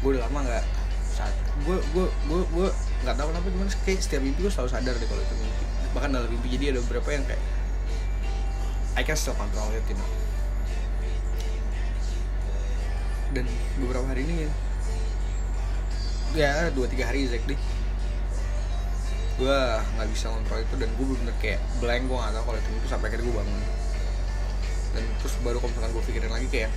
Gue 0.00 0.16
udah 0.16 0.24
lama 0.32 0.48
nggak 0.48 0.64
saat 1.12 1.36
gue 1.68 1.76
gue 1.92 2.06
gue 2.08 2.40
gue 2.56 2.68
nggak 3.04 3.16
tahu 3.18 3.28
kenapa 3.32 3.46
cuman 3.52 3.68
kayak 3.84 4.00
setiap 4.00 4.22
mimpi 4.24 4.40
gue 4.44 4.52
selalu 4.52 4.70
sadar 4.72 4.94
deh 4.96 5.08
kalau 5.08 5.22
itu 5.22 5.34
mimpi. 5.36 5.64
Bahkan 5.92 6.08
dalam 6.12 6.28
mimpi 6.32 6.46
jadi 6.54 6.64
ada 6.76 6.80
beberapa 6.86 7.08
yang 7.12 7.24
kayak 7.28 7.42
I 8.96 9.02
can 9.04 9.16
still 9.18 9.36
control 9.36 9.68
it 9.76 9.84
you 9.88 9.96
know. 9.96 10.10
Dan 13.36 13.44
beberapa 13.82 14.06
hari 14.08 14.24
ini 14.24 14.34
ya 14.46 14.50
ya 16.36 16.52
dua 16.74 16.84
tiga 16.90 17.08
hari 17.08 17.24
exactly 17.24 17.56
gue 19.36 19.58
nggak 19.96 20.08
bisa 20.16 20.32
ngontrol 20.32 20.64
itu 20.64 20.74
dan 20.80 20.88
gue 20.96 21.04
bener-bener 21.04 21.36
kayak 21.44 21.60
blank 21.76 22.08
gue 22.08 22.16
nggak 22.16 22.32
tahu 22.32 22.44
kalau 22.48 22.58
itu 22.58 22.68
itu 22.72 22.88
sampai 22.88 23.06
akhirnya 23.12 23.24
gue 23.28 23.36
bangun. 23.36 23.62
Dan 24.96 25.04
terus 25.20 25.34
baru 25.44 25.60
kalau 25.60 25.70
misalkan 25.76 25.92
gue 25.92 26.04
pikirin 26.08 26.32
lagi 26.32 26.48
kayak 26.48 26.72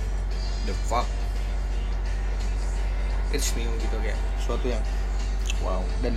the 0.68 0.76
fuck 0.84 1.08
it's 3.32 3.56
new 3.56 3.70
gitu 3.80 3.96
kayak 4.04 4.18
sesuatu 4.42 4.68
yang 4.68 4.82
wow. 5.64 5.82
Dan 6.00 6.16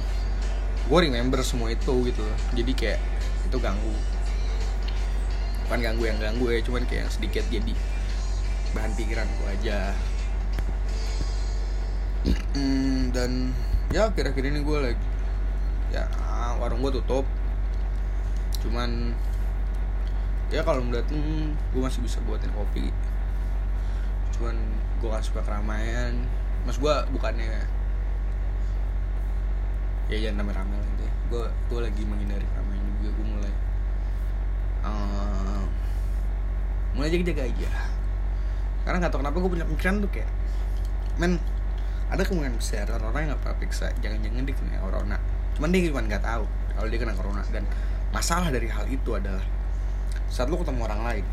gue 0.84 1.00
remember 1.00 1.40
semua 1.48 1.72
itu 1.72 2.12
gitu 2.12 2.26
jadi 2.52 2.72
kayak 2.76 3.00
itu 3.48 3.58
ganggu. 3.60 3.96
Bukan 5.68 5.80
ganggu 5.80 6.04
yang 6.04 6.20
ganggu 6.20 6.46
ya 6.52 6.60
cuman 6.60 6.84
kayak 6.84 7.08
yang 7.08 7.12
sedikit 7.12 7.44
jadi 7.48 7.74
bahan 8.76 8.92
pikiran 8.98 9.28
gue 9.28 9.48
aja. 9.60 9.80
Hmm, 12.54 13.12
dan 13.12 13.52
ya 13.92 14.10
akhir-akhir 14.10 14.44
ini 14.44 14.60
gue 14.64 14.78
lagi 14.92 15.08
ya 15.94 16.10
warung 16.60 16.84
gue 16.84 17.00
tutup. 17.00 17.26
Cuman 18.64 19.16
ya 20.52 20.62
kalau 20.68 20.84
dateng 20.92 21.54
gue 21.56 21.82
masih 21.82 22.04
bisa 22.04 22.20
buatin 22.28 22.52
kopi. 22.52 22.92
Cuman 24.36 24.56
gue 25.00 25.08
gak 25.08 25.24
suka 25.24 25.42
keramaian. 25.46 26.16
Mas 26.64 26.80
gue 26.80 26.96
bukannya 27.12 27.83
ya 30.12 30.18
jangan 30.20 30.44
namanya 30.44 30.64
ramai 30.64 30.78
nanti 30.78 31.08
gue 31.32 31.46
gue 31.72 31.80
lagi 31.80 32.04
menghindari 32.04 32.46
keramaian 32.46 32.86
juga 33.00 33.10
gue 33.16 33.26
mulai 33.26 33.54
uh, 34.84 35.64
mulai 36.94 37.10
jaga-jaga 37.10 37.44
aja. 37.50 37.72
Karena 38.84 38.98
nggak 39.02 39.12
tau 39.16 39.20
kenapa 39.24 39.38
gue 39.40 39.52
punya 39.52 39.66
pikiran 39.66 39.96
tuh 40.04 40.12
kayak 40.14 40.30
men 41.18 41.40
ada 42.12 42.22
kemungkinan 42.22 42.60
besar 42.62 42.86
orang-orang 42.86 43.26
yang 43.26 43.32
nggak 43.34 43.42
pernah 43.42 43.58
periksa. 43.58 43.88
Jangan-jangan 44.04 44.44
dia 44.46 44.56
kena 44.56 44.78
corona. 44.78 45.18
Cuman 45.58 45.70
dia 45.74 45.82
cuma 45.90 46.02
nggak 46.06 46.24
tahu 46.24 46.46
kalau 46.78 46.88
dia 46.92 47.00
kena 47.02 47.14
corona. 47.18 47.42
Dan 47.50 47.64
masalah 48.14 48.48
dari 48.54 48.70
hal 48.70 48.86
itu 48.92 49.10
adalah 49.18 49.42
saat 50.30 50.50
lu 50.50 50.58
ketemu 50.62 50.82
orang 50.86 51.02
lain 51.02 51.26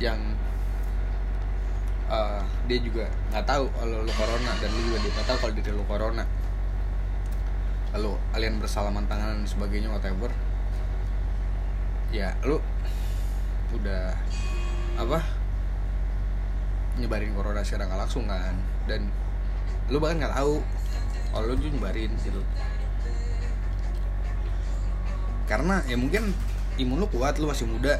yang 0.00 0.18
uh, 2.08 2.42
dia 2.66 2.78
juga 2.80 3.06
nggak 3.30 3.44
tahu 3.46 3.68
kalau 3.70 4.02
lu 4.02 4.12
corona 4.16 4.52
dan 4.58 4.70
lu 4.72 4.80
juga 4.90 4.98
dia 5.04 5.10
nggak 5.14 5.26
tahu 5.28 5.38
kalau 5.38 5.52
dia 5.54 5.74
lu 5.74 5.84
corona 5.86 6.24
lalu 7.90 8.14
kalian 8.30 8.62
bersalaman 8.62 9.04
tangan 9.10 9.42
dan 9.42 9.48
sebagainya 9.48 9.90
whatever. 9.90 10.30
Ya 12.14 12.34
lu 12.46 12.58
udah 13.74 14.14
apa 14.98 15.22
nyebarin 16.98 17.32
corona 17.34 17.62
secara 17.62 17.86
nggak 17.86 18.00
langsung 18.06 18.26
kan? 18.26 18.54
Dan 18.86 19.10
lu 19.90 19.98
bahkan 19.98 20.22
nggak 20.22 20.34
tahu 20.34 20.62
kalau 21.34 21.44
lu 21.50 21.54
juga 21.58 21.70
nyebarin 21.78 22.10
gitu. 22.22 22.42
Karena 25.50 25.82
ya 25.90 25.98
mungkin 25.98 26.30
imun 26.78 27.02
lu 27.02 27.06
kuat 27.10 27.42
lu 27.42 27.50
masih 27.50 27.66
muda. 27.66 27.98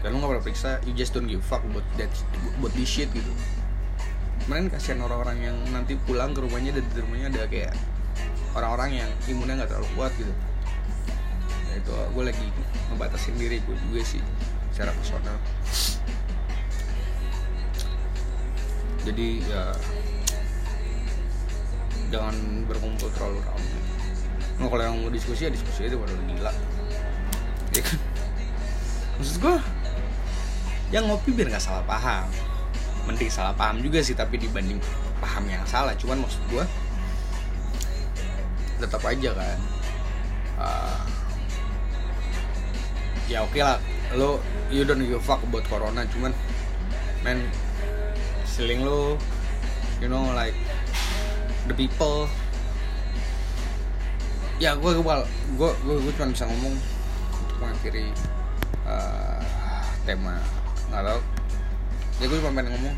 Dan 0.00 0.16
lu 0.16 0.20
nggak 0.20 0.30
pernah 0.32 0.44
periksa 0.44 0.80
you 0.88 0.96
just 0.96 1.12
don't 1.12 1.28
give 1.28 1.44
fuck 1.44 1.60
buat 1.72 1.84
that 2.00 2.08
buat 2.60 2.72
this 2.72 2.88
shit 2.88 3.12
gitu. 3.12 3.32
Kemarin 4.46 4.70
kasihan 4.70 5.02
orang-orang 5.02 5.42
yang 5.42 5.56
nanti 5.74 5.98
pulang 6.06 6.30
ke 6.30 6.40
rumahnya 6.40 6.76
dan 6.76 6.84
di 6.86 7.00
rumahnya 7.02 7.26
ada 7.34 7.42
kayak 7.50 7.74
orang-orang 8.56 9.04
yang 9.04 9.10
imunnya 9.28 9.60
nggak 9.62 9.70
terlalu 9.76 9.88
kuat 9.92 10.12
gitu. 10.16 10.32
Ya 11.68 11.74
itu 11.76 11.92
gue 11.92 12.22
lagi 12.24 12.46
ngebatasin 12.88 13.36
diri 13.36 13.60
gue 13.60 13.76
juga 13.88 14.00
sih 14.00 14.22
secara 14.72 14.90
personal. 14.96 15.36
Jadi 19.04 19.44
ya 19.44 19.70
jangan 22.10 22.34
berkumpul 22.66 23.12
terlalu 23.14 23.38
ramai. 23.44 23.78
Nah, 24.56 24.72
kalau 24.72 24.82
yang 24.82 24.96
mau 25.04 25.12
diskusi 25.12 25.44
ya 25.46 25.50
diskusi 25.52 25.84
aja 25.84 25.94
baru 26.00 26.16
gila. 26.16 26.52
Ya 27.76 27.82
kan? 27.84 27.98
Maksud 29.20 29.36
gue 29.44 29.56
yang 30.96 31.04
ngopi 31.12 31.30
biar 31.36 31.52
nggak 31.52 31.60
salah 31.60 31.84
paham. 31.84 32.26
Mending 33.04 33.30
salah 33.30 33.54
paham 33.54 33.84
juga 33.84 34.00
sih 34.00 34.16
tapi 34.16 34.40
dibanding 34.40 34.80
paham 35.20 35.44
yang 35.46 35.62
salah. 35.68 35.92
Cuman 35.94 36.24
maksud 36.24 36.40
gue 36.48 36.64
tetap 38.76 39.02
aja 39.04 39.30
kan. 39.32 39.58
Uh, 40.56 41.00
ya 43.28 43.44
oke 43.44 43.52
okay 43.52 43.62
lah. 43.64 43.78
Lo 44.14 44.38
you 44.70 44.86
don't 44.86 45.02
give 45.02 45.18
a 45.18 45.22
fuck 45.22 45.42
buat 45.50 45.66
corona 45.66 46.06
cuman 46.14 46.30
men 47.26 47.42
seling 48.46 48.86
lo 48.86 49.18
you 49.98 50.08
know 50.08 50.22
like 50.36 50.54
the 51.66 51.74
people. 51.74 52.30
Ya 54.56 54.72
gue 54.72 54.88
gue 54.96 55.16
gue 55.60 55.70
gue 55.84 56.12
cuma 56.16 56.32
bisa 56.32 56.48
ngomong 56.48 56.74
untuk 57.44 57.56
mengakhiri 57.60 58.08
uh, 58.88 59.40
tema. 60.08 60.40
Nggak 60.88 61.02
tau 61.02 61.20
ya 62.16 62.24
gue 62.30 62.38
cuma 62.40 62.52
pengen 62.56 62.72
ngomong. 62.72 62.96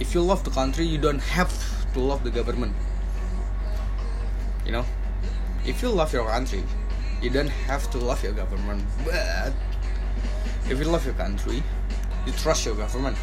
If 0.00 0.16
you 0.16 0.24
love 0.24 0.42
the 0.42 0.50
country 0.50 0.88
you 0.88 0.96
don't 0.96 1.20
have 1.20 1.52
to 1.92 2.00
love 2.00 2.24
the 2.24 2.32
government. 2.32 2.72
You 4.64 4.72
know? 4.72 4.86
If 5.62 5.78
you 5.78 5.94
love 5.94 6.10
your 6.10 6.26
country 6.26 6.66
you 7.22 7.30
don't 7.30 7.52
have 7.70 7.86
to 7.94 7.98
love 8.02 8.18
your 8.26 8.34
government 8.34 8.82
but 9.06 9.54
if 10.66 10.74
you 10.74 10.90
love 10.90 11.06
your 11.06 11.14
country 11.14 11.62
you 12.26 12.32
trust 12.34 12.66
your 12.66 12.74
government. 12.74 13.14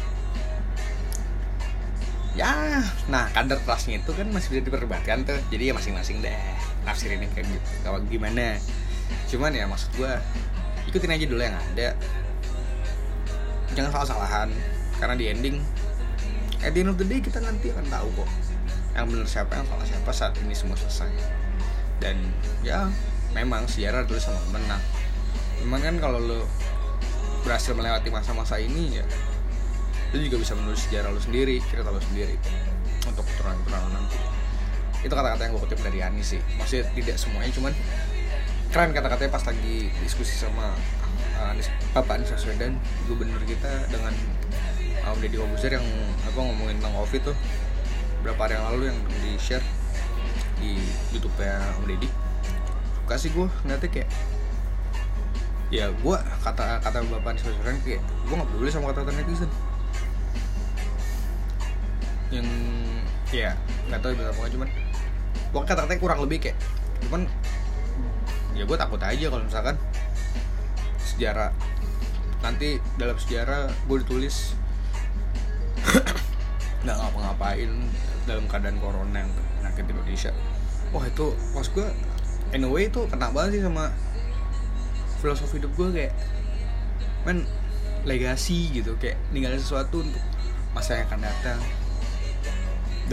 Ya 2.32 2.80
nah 3.12 3.28
kadar 3.36 3.60
trustnya 3.68 4.00
itu 4.00 4.14
kan 4.16 4.32
masih 4.32 4.56
bisa 4.56 4.62
diperdebatkan 4.64 5.28
tuh. 5.28 5.36
Jadi 5.52 5.68
ya 5.68 5.72
masing-masing 5.76 6.24
deh 6.24 6.32
nafsirin 6.88 7.20
kayak 7.36 7.44
gitu. 7.44 7.70
Kalau 7.84 8.00
gimana? 8.08 8.56
Cuman 9.28 9.52
ya 9.52 9.68
maksud 9.68 9.92
gue 10.00 10.12
ikutin 10.88 11.12
aja 11.12 11.26
dulu 11.28 11.42
yang 11.44 11.58
ada. 11.58 11.92
Jangan 13.76 13.90
salah-salahan 13.92 14.48
karena 14.96 15.14
di 15.16 15.28
ending 15.28 15.56
at 16.64 16.72
the 16.72 16.80
end 16.84 16.92
of 16.92 16.96
the 16.96 17.04
day 17.04 17.20
kita 17.20 17.40
nanti 17.40 17.72
akan 17.72 17.88
tahu 17.88 18.08
kok 18.20 18.30
yang 18.96 19.06
benar 19.06 19.28
siapa 19.28 19.52
yang 19.54 19.66
salah 19.66 19.86
siapa 19.86 20.10
saat 20.10 20.34
ini 20.42 20.54
semua 20.54 20.76
selesai. 20.76 21.10
Dan 22.00 22.16
ya 22.64 22.88
memang 23.36 23.66
sejarah 23.70 24.06
dulu 24.06 24.18
sama 24.18 24.40
menang 24.50 24.82
cuman 25.60 25.80
kan 25.84 25.96
kalau 26.00 26.18
lo 26.18 26.40
berhasil 27.44 27.76
melewati 27.76 28.08
masa-masa 28.08 28.56
ini 28.56 29.00
ya 29.00 29.04
lu 30.10 30.24
juga 30.24 30.42
bisa 30.42 30.56
menulis 30.56 30.88
sejarah 30.88 31.12
lu 31.12 31.20
sendiri 31.20 31.60
cerita 31.68 31.92
lu 31.92 32.00
sendiri 32.02 32.34
untuk 33.06 33.22
keturunan-keturunan 33.24 33.94
nanti. 33.94 34.18
Itu 35.00 35.14
kata-kata 35.16 35.48
yang 35.48 35.52
gue 35.56 35.62
kutip 35.64 35.80
dari 35.80 36.04
Ani 36.04 36.20
sih. 36.20 36.42
Maksudnya 36.60 36.84
tidak 36.92 37.16
semuanya 37.16 37.52
cuman 37.54 37.72
keren 38.74 38.90
kata-katanya 38.90 39.30
pas 39.32 39.44
lagi 39.46 39.88
diskusi 40.02 40.34
sama 40.34 40.74
uh, 41.38 41.54
Bapak 41.94 42.20
Anies 42.20 42.34
Baswedan 42.34 42.74
gubernur 43.06 43.40
kita 43.46 43.86
dengan 43.88 44.12
Om 45.06 45.18
Deddy 45.22 45.38
Kobuzer 45.38 45.78
yang 45.78 45.86
apa 46.26 46.38
ngomongin 46.38 46.78
tentang 46.82 46.94
covid 47.00 47.32
tuh 47.32 47.36
berapa 48.20 48.40
hari 48.40 48.54
yang 48.56 48.66
lalu 48.72 48.82
yang 48.92 48.98
di 49.24 49.32
share 49.40 49.64
di 50.60 50.76
YouTube 51.12 51.32
nya 51.40 51.56
Om 51.80 51.84
Deddy. 51.88 52.08
Suka 53.00 53.14
sih 53.16 53.30
gue 53.32 53.46
ngeliatnya 53.64 53.88
kayak 53.88 54.08
ya 55.70 55.86
gue 55.88 56.16
kata 56.42 56.82
kata 56.82 56.98
Bapak 57.06 57.30
Anies 57.32 57.44
Baswedan 57.46 57.78
kayak 57.86 58.02
gue 58.02 58.34
nggak 58.34 58.48
peduli 58.52 58.70
sama 58.70 58.92
kata-kata 58.92 59.12
netizen. 59.16 59.50
Yang 62.30 62.48
ya 63.30 63.50
nggak 63.88 64.00
tahu 64.02 64.12
berapa 64.18 64.42
cuman 64.50 64.68
pokoknya 65.50 65.68
kata-katanya 65.74 66.00
kurang 66.02 66.20
lebih 66.26 66.38
kayak 66.42 66.56
cuman 67.06 67.24
ya 68.54 68.62
gue 68.66 68.76
takut 68.76 69.00
aja 69.00 69.26
kalau 69.30 69.44
misalkan 69.46 69.76
sejarah 71.00 71.50
nanti 72.44 72.82
dalam 72.98 73.16
sejarah 73.16 73.70
gue 73.88 73.96
ditulis 74.02 74.54
nggak 76.80 76.96
ngapa-ngapain 76.96 77.70
dalam 78.24 78.44
keadaan 78.48 78.76
corona 78.80 79.16
yang 79.20 79.30
penyakit 79.60 79.84
Indonesia. 79.92 80.32
Wah 80.90 81.04
itu 81.04 81.36
pas 81.52 81.66
gue 81.68 81.88
anyway 82.56 82.88
itu 82.88 83.04
kena 83.06 83.28
banget 83.30 83.60
sih 83.60 83.62
sama 83.68 83.92
filosofi 85.20 85.60
hidup 85.60 85.72
gue 85.76 85.88
kayak 85.92 86.14
men 87.28 87.44
legasi 88.08 88.72
gitu 88.72 88.96
kayak 88.96 89.20
ninggalin 89.28 89.60
sesuatu 89.60 90.00
untuk 90.00 90.24
masa 90.72 90.96
yang 90.96 91.06
akan 91.12 91.20
datang. 91.20 91.60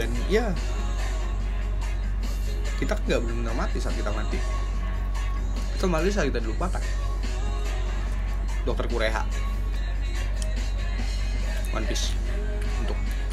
Dan 0.00 0.08
ya 0.32 0.48
kita 2.80 2.96
nggak 3.04 3.20
benar-benar 3.20 3.54
mati 3.54 3.78
saat 3.82 3.94
kita 3.98 4.08
mati. 4.14 4.40
Kita 5.76 5.86
mati 5.86 6.08
saat 6.08 6.32
kita 6.32 6.40
dilupakan. 6.40 6.82
Dokter 8.64 8.86
Kureha. 8.90 9.22
One 11.72 11.84
Piece 11.84 12.17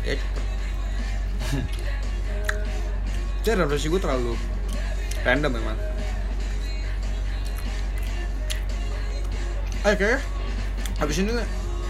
ya 0.05 0.15
jadi 3.45 3.61
referensi 3.61 3.89
gue 3.89 4.01
terlalu 4.01 4.33
random 5.25 5.53
memang 5.53 5.77
Ayo 9.85 10.01
kayaknya 10.01 10.17
habis 10.97 11.21
ini 11.21 11.29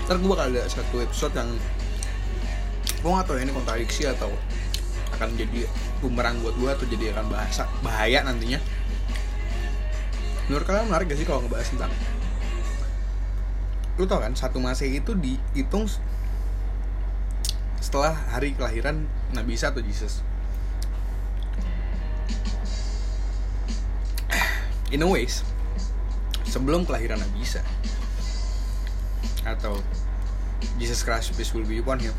ntar 0.03 0.19
gue 0.19 0.27
bakal 0.27 0.51
ada 0.51 0.67
satu 0.67 0.99
episode 0.99 1.31
yang 1.31 1.47
gue 2.99 3.07
gak 3.07 3.23
tau 3.23 3.39
ya 3.39 3.47
ini 3.47 3.55
kontradiksi 3.55 4.03
atau 4.03 4.27
akan 5.15 5.31
jadi 5.39 5.63
bumerang 6.03 6.43
buat 6.43 6.59
gue 6.59 6.69
atau 6.75 6.85
jadi 6.91 7.15
akan 7.15 7.31
bahasa 7.31 7.63
bahaya 7.79 8.19
nantinya. 8.27 8.59
Menurut 10.51 10.67
kalian 10.67 10.91
menarik 10.91 11.07
gak 11.07 11.23
sih 11.23 11.23
kalau 11.23 11.47
ngebahas 11.47 11.71
tentang 11.71 11.91
lu 13.95 14.03
tau 14.03 14.19
kan 14.19 14.35
satu 14.35 14.59
masehi 14.59 14.99
itu 14.99 15.15
dihitung 15.15 15.87
setelah 17.95 18.11
hari 18.27 18.51
kelahiran 18.51 19.07
Nabi 19.31 19.55
Isa 19.55 19.71
atau 19.71 19.79
Jesus. 19.79 20.19
In 24.91 24.99
a 24.99 25.07
ways 25.07 25.47
sebelum 26.43 26.83
kelahiran 26.83 27.23
Nabi 27.23 27.39
Isa 27.39 27.63
atau 29.47 29.79
Jesus 30.75 31.07
Christ 31.07 31.39
peace 31.39 31.55
will 31.55 31.63
be 31.63 31.79
upon 31.79 32.03
him 32.03 32.11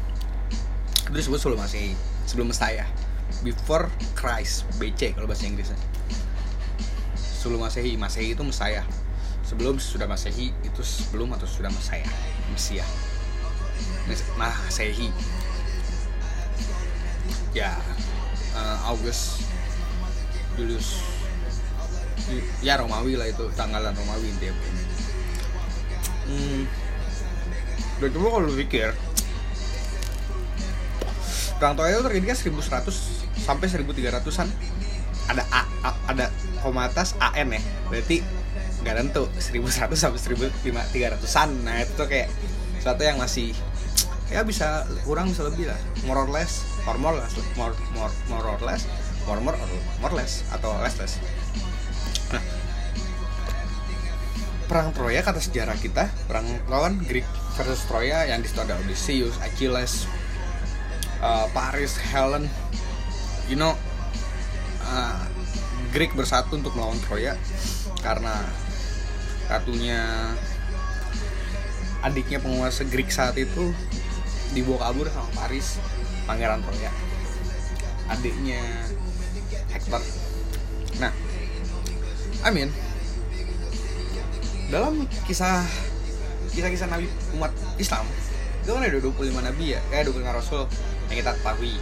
itu 1.12 1.28
disebut 1.28 1.44
sebelum 1.44 1.60
masehi 1.60 1.92
sebelum 2.24 2.48
Messiah. 2.48 2.88
Before 3.44 3.92
Christ 4.16 4.64
BC 4.80 5.12
kalau 5.12 5.28
bahasa 5.28 5.44
Inggrisnya. 5.44 5.76
Sebelum 7.20 7.60
masehi 7.60 8.00
masehi 8.00 8.32
itu 8.32 8.40
Messiah. 8.40 8.88
Sebelum 9.44 9.76
sudah 9.76 10.08
masehi 10.08 10.56
itu 10.64 10.80
sebelum 10.80 11.36
atau 11.36 11.44
sudah 11.44 11.68
Messiah 11.68 12.08
Mesiah. 12.48 12.88
Masehi 14.40 15.12
ya 17.56 17.72
uh, 18.52 18.92
August 18.92 19.48
Julius 20.60 21.00
ya 22.60 22.76
Romawi 22.76 23.16
lah 23.16 23.32
itu 23.32 23.48
tanggalan 23.56 23.96
Romawi 23.96 24.28
intinya. 24.28 24.52
Hmm. 26.26 26.66
dan 28.02 28.08
coba 28.12 28.26
kalau 28.34 28.50
lu 28.50 28.58
pikir 28.58 28.90
Perang 31.56 31.78
Troya 31.78 31.96
itu 31.96 32.02
terjadi 32.04 32.26
kan 32.34 32.38
1100 32.82 33.40
sampai 33.40 33.66
1300-an 33.70 34.48
ada 35.32 35.42
A, 35.48 35.62
A, 35.86 35.90
ada 36.12 36.26
koma 36.60 36.90
atas 36.90 37.16
AN 37.16 37.56
ya. 37.56 37.62
Berarti 37.88 38.20
nggak 38.84 38.94
tentu 39.00 39.24
1100 39.40 39.96
sampai 39.96 40.18
1300-an 40.20 41.48
nah 41.64 41.80
itu 41.80 41.92
tuh 41.96 42.04
kayak 42.10 42.28
sesuatu 42.76 43.02
yang 43.06 43.16
masih 43.16 43.56
ya 44.28 44.44
bisa 44.44 44.84
kurang 45.08 45.32
bisa 45.32 45.48
lebih 45.48 45.70
lah. 45.72 45.80
More 46.04 46.26
or 46.26 46.28
less 46.28 46.75
or 46.86 46.96
more 47.02 47.18
less 47.18 47.34
more 47.58 47.74
more 47.92 48.12
more 48.30 48.46
or 48.46 48.60
less 48.62 48.86
more 49.26 49.42
more 49.42 49.58
or 49.58 49.68
more 50.00 50.14
less 50.14 50.46
atau 50.54 50.70
less 50.78 50.96
less. 51.02 51.18
Nah 52.30 52.42
perang 54.66 54.90
Troya 54.90 55.22
kata 55.22 55.38
sejarah 55.38 55.78
kita 55.78 56.10
perang 56.26 56.46
lawan 56.66 56.98
Greek 57.06 57.26
versus 57.54 57.86
Troya 57.86 58.26
yang 58.26 58.42
di 58.42 58.50
situ 58.50 58.60
ada 58.66 58.74
Odysseus, 58.82 59.38
Achilles, 59.38 60.10
uh, 61.22 61.46
Paris, 61.54 61.94
Helen, 62.10 62.50
you 63.46 63.54
know 63.54 63.78
uh, 64.82 65.22
Greek 65.94 66.12
bersatu 66.18 66.58
untuk 66.58 66.74
melawan 66.74 66.98
Troya 67.06 67.38
karena 68.02 68.34
ratunya 69.46 70.34
adiknya 72.02 72.42
penguasa 72.42 72.82
Greek 72.90 73.14
saat 73.14 73.38
itu 73.38 73.70
dibawa 74.50 74.90
kabur 74.90 75.06
sama 75.10 75.30
Paris 75.34 75.78
pangeran 76.26 76.60
Troya 76.60 76.90
adiknya 78.10 78.60
Hector. 79.70 80.02
Nah 80.98 81.12
Amin 82.44 82.70
dalam 84.66 85.06
kisah 85.30 85.62
kisah-kisah 86.50 86.90
Nabi 86.90 87.06
umat 87.38 87.54
Islam 87.78 88.02
itu 88.66 88.74
kan 88.74 88.82
ada 88.82 88.98
25 88.98 89.30
Nabi 89.38 89.78
ya 89.78 89.80
eh 89.94 90.02
25 90.02 90.26
Rasul 90.26 90.62
yang 91.06 91.16
kita 91.22 91.32
ketahui. 91.38 91.78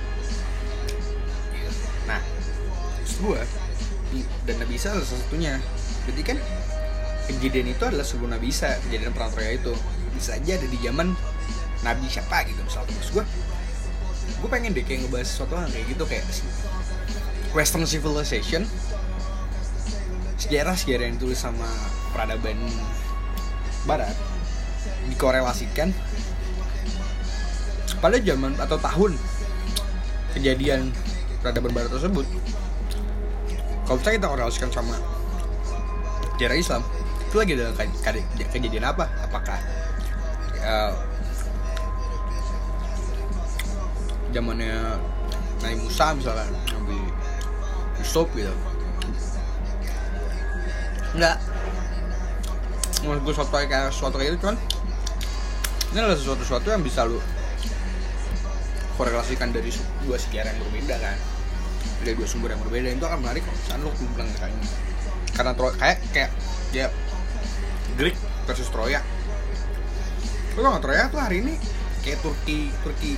Nah 2.04 2.20
gue 3.24 3.40
dan 4.44 4.56
Nabi 4.60 4.76
Isa 4.76 4.92
adalah 4.92 5.08
salah 5.08 5.22
satunya 5.24 5.52
berarti 6.04 6.22
kan 6.22 6.38
kejadian 7.24 7.72
itu 7.72 7.82
adalah 7.88 8.04
sebelum 8.04 8.36
Nabi 8.36 8.52
Isa 8.52 8.76
kejadian 8.84 9.16
perang 9.16 9.32
Troya 9.32 9.56
itu. 9.56 9.72
Bisa 10.12 10.36
aja 10.36 10.60
ada 10.60 10.66
di 10.68 10.78
zaman 10.84 11.16
Nabi 11.82 12.04
siapa 12.06 12.44
gitu 12.44 12.60
misalnya. 12.60 12.92
Maksud 13.00 13.12
gue 13.16 13.24
gue 14.44 14.52
pengen 14.52 14.76
deh 14.76 14.84
kayak 14.84 15.08
ngebahas 15.08 15.24
sesuatu 15.24 15.56
yang 15.56 15.72
kayak 15.72 15.86
gitu 15.88 16.04
kayak 16.04 16.24
Western 17.56 17.88
Civilization. 17.88 18.68
Sejarah 20.36 20.76
sejarah 20.76 21.08
yang 21.08 21.16
ditulis 21.16 21.40
sama 21.40 21.64
peradaban 22.12 22.60
Barat 23.88 24.12
dikorelasikan. 25.08 25.96
Pada 28.04 28.20
zaman 28.20 28.52
atau 28.60 28.76
tahun 28.76 29.16
kejadian 30.36 30.92
peradaban 31.40 31.72
Barat 31.72 31.88
tersebut 31.88 32.28
kalau 33.88 33.96
misalnya 33.96 34.16
kita 34.20 34.28
korelasikan 34.28 34.70
sama 34.72 34.96
sejarah 36.36 36.56
Islam 36.60 36.82
itu 37.32 37.36
lagi 37.40 37.52
ada 37.56 37.72
kejadian 38.52 38.84
apa? 38.92 39.08
Apakah 39.24 39.56
uh, 40.60 40.92
zamannya 44.34 44.98
Nabi 45.62 45.76
Musa 45.78 46.10
misalkan 46.18 46.50
Nabi 46.74 46.98
Yusuf 48.02 48.26
gitu. 48.34 48.50
Enggak 51.14 51.38
menurut 53.04 53.22
gue 53.30 53.34
suatu 53.36 53.52
kayak 53.52 53.92
suatu 53.92 54.16
kayak 54.16 54.34
itu 54.34 54.38
cuman 54.40 54.56
ini 55.92 55.98
adalah 56.00 56.18
sesuatu 56.18 56.42
sesuatu 56.42 56.66
yang 56.72 56.82
bisa 56.82 57.06
lu 57.06 57.20
korelasikan 58.98 59.52
dari 59.54 59.70
dua 60.02 60.18
sejarah 60.18 60.50
yang 60.50 60.60
berbeda 60.66 60.96
kan. 60.98 61.16
Dari 62.02 62.14
dua 62.18 62.28
sumber 62.28 62.52
yang 62.52 62.62
berbeda 62.66 62.90
itu 62.90 63.04
akan 63.06 63.22
menarik 63.22 63.46
kalau 63.46 63.56
misalnya 63.56 63.80
lu 63.86 63.90
bilang 64.16 64.28
kayak 64.34 64.56
karena 65.34 65.52
Troy 65.54 65.72
kayak 65.78 65.98
kayak 66.10 66.30
ya 66.74 66.86
Greek 67.94 68.16
versus 68.50 68.66
Troya. 68.74 68.98
Lu 70.58 70.60
tau 70.66 70.82
Troya 70.82 71.06
tuh 71.12 71.20
hari 71.22 71.46
ini 71.46 71.54
kayak 72.02 72.18
Turki 72.24 72.74
Turki 72.82 73.14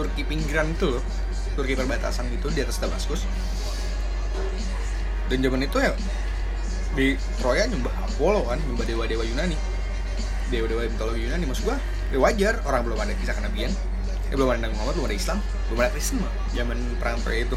Turki 0.00 0.24
pinggiran 0.24 0.72
itu 0.72 0.96
loh 0.96 1.04
Turki 1.52 1.76
perbatasan 1.76 2.32
gitu 2.32 2.48
di 2.48 2.64
atas 2.64 2.80
Damaskus. 2.80 3.28
Dan 5.28 5.44
zaman 5.44 5.60
itu 5.60 5.76
ya 5.76 5.92
di 6.96 7.20
Troya 7.36 7.68
nyembah 7.68 7.92
Apollo 8.08 8.48
kan 8.48 8.56
nyembah 8.64 8.88
dewa-dewa 8.88 9.28
Yunani. 9.28 9.60
Dewa-dewa 10.48 10.88
mitologi 10.88 11.28
Yunani 11.28 11.44
maksud 11.44 11.68
gua 11.68 11.76
ya 12.08 12.16
wajar 12.16 12.64
orang 12.64 12.88
belum 12.88 12.96
ada 12.96 13.12
kisah 13.12 13.36
kenabian. 13.36 13.68
Ya 14.32 14.40
belum 14.40 14.56
ada 14.56 14.64
Nabi 14.64 14.72
Muhammad 14.80 14.94
belum 14.96 15.08
ada 15.12 15.16
Islam 15.20 15.38
belum 15.68 15.78
ada 15.84 15.90
Kristen 15.92 16.16
zaman 16.56 16.78
perang 16.96 17.20
Troya 17.20 17.44
itu. 17.44 17.56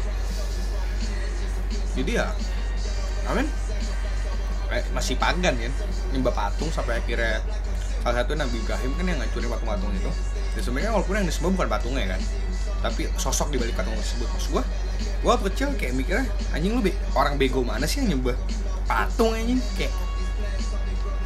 Jadi 1.96 2.12
ya 2.12 2.28
amin. 3.32 3.48
Eh, 4.68 4.84
masih 4.92 5.16
pagan 5.16 5.56
kan 5.56 5.72
nyembah 6.12 6.34
patung 6.36 6.68
sampai 6.68 7.00
akhirnya 7.00 7.40
salah 8.04 8.20
satu 8.20 8.36
Nabi 8.36 8.60
Ibrahim 8.60 8.92
kan 9.00 9.04
yang 9.08 9.18
ngancurin 9.24 9.48
patung-patung 9.48 9.92
itu. 9.96 10.12
Dan 10.54 10.62
sebenarnya 10.62 10.90
walaupun 10.92 11.14
yang 11.16 11.26
disembah 11.26 11.50
bukan 11.56 11.68
patungnya 11.72 12.06
kan 12.14 12.22
tapi 12.84 13.08
sosok 13.16 13.48
di 13.48 13.56
balik 13.56 13.80
patung 13.80 13.96
tersebut. 13.96 14.28
Maksud 14.28 14.50
gua 14.52 14.62
gua 15.24 15.34
kecil 15.48 15.72
kayak 15.80 15.96
mikirnya 15.96 16.28
anjing 16.52 16.76
lu 16.76 16.84
be 16.84 16.92
orang 17.16 17.40
bego 17.40 17.64
mana 17.64 17.88
sih 17.88 18.04
yang 18.04 18.20
nyembah 18.20 18.36
patung 18.84 19.32
anjing? 19.32 19.56
Kayak 19.80 19.96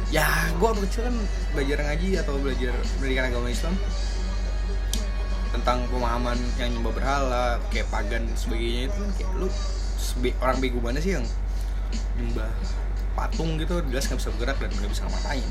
ya 0.07 0.25
waktu 0.63 0.87
kecil 0.87 1.11
kan 1.11 1.15
belajar 1.51 1.77
ngaji 1.83 2.09
atau 2.23 2.33
belajar 2.39 2.73
pendidikan 2.97 3.27
agama 3.27 3.51
Islam 3.51 3.75
tentang 5.51 5.83
pemahaman 5.91 6.39
yang 6.55 6.71
nyembah 6.79 6.93
berhala 6.95 7.45
kayak 7.75 7.91
pagan 7.91 8.23
sebagainya 8.39 8.87
itu 8.87 8.95
kan 8.95 9.11
kayak 9.19 9.31
lu 9.35 9.47
orang 10.39 10.57
bego 10.63 10.79
mana 10.79 11.03
sih 11.03 11.19
yang 11.19 11.27
nyembah 12.15 12.47
patung 13.19 13.59
gitu? 13.59 13.83
Jelas 13.91 14.07
nggak 14.07 14.19
bisa 14.23 14.31
bergerak 14.39 14.57
dan 14.63 14.71
nggak 14.79 14.91
bisa 14.95 15.03
ngapain 15.11 15.43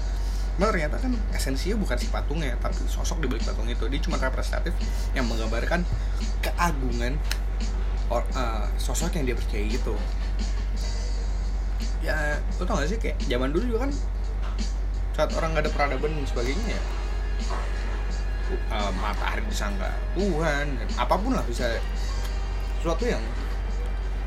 Nah 0.59 0.75
ternyata 0.75 0.99
kan 0.99 1.15
esensinya 1.31 1.79
bukan 1.79 1.97
si 1.97 2.11
patungnya 2.11 2.59
tapi 2.59 2.83
sosok 2.91 3.23
di 3.23 3.27
balik 3.31 3.47
patung 3.47 3.71
itu. 3.71 3.87
Dia 3.87 4.01
cuma 4.03 4.19
representatif 4.19 4.75
yang 5.15 5.31
menggambarkan 5.31 5.87
keagungan 6.43 7.15
or, 8.11 8.27
uh, 8.35 8.67
sosok 8.75 9.15
yang 9.15 9.31
dia 9.31 9.37
percaya 9.39 9.65
gitu. 9.71 9.95
Ya 12.03 12.43
lo 12.59 12.67
tau 12.67 12.83
gak 12.83 12.91
sih 12.91 12.99
kayak 12.99 13.23
zaman 13.31 13.55
dulu 13.55 13.75
juga 13.75 13.87
kan 13.87 13.93
saat 15.15 15.31
orang 15.35 15.55
gak 15.55 15.67
ada 15.67 15.73
peradaban 15.75 16.15
dan 16.15 16.27
sebagainya 16.31 16.79
ya 16.79 16.83
uh, 18.71 18.93
matahari 19.03 19.43
disangka 19.51 19.91
Tuhan 20.15 20.67
dan 20.79 20.89
apa 20.95 21.15
pun 21.19 21.35
lah 21.35 21.45
bisa 21.47 21.67
sesuatu 22.79 23.05
yang 23.07 23.23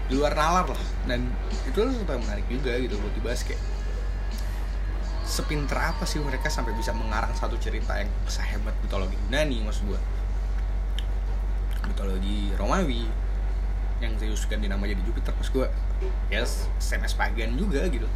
di 0.08 0.20
luar 0.20 0.36
nalar 0.36 0.68
lah. 0.68 0.84
Dan 1.08 1.28
itu 1.68 1.80
sesuatu 1.80 2.12
yang 2.16 2.24
menarik 2.24 2.48
juga 2.48 2.76
gitu 2.80 2.96
buat 3.00 3.14
dibahas 3.16 3.42
kayak 3.48 3.62
sepinter 5.32 5.80
apa 5.80 6.04
sih 6.04 6.20
mereka 6.20 6.52
sampai 6.52 6.76
bisa 6.76 6.92
mengarang 6.92 7.32
satu 7.32 7.56
cerita 7.56 7.96
yang 7.96 8.12
sehebat 8.28 8.76
mitologi 8.84 9.16
Yunani 9.16 9.64
maksud 9.64 9.88
gue 9.88 10.00
mitologi 11.88 12.52
Romawi 12.60 13.08
yang 14.02 14.18
Zeus 14.18 14.44
ganti 14.50 14.66
nama 14.68 14.84
jadi 14.84 15.00
Jupiter 15.06 15.32
maksud 15.38 15.54
gue 15.56 15.68
ya 16.34 16.42
SMS 16.82 17.14
pagan 17.14 17.54
juga 17.54 17.86
gitu. 17.88 18.10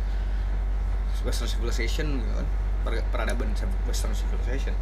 Western 1.21 1.49
Civilization 1.49 2.21
gitu 2.21 2.33
kan. 2.33 2.47
Peradaban 3.13 3.53
Western 3.85 4.13
Civilization. 4.13 4.73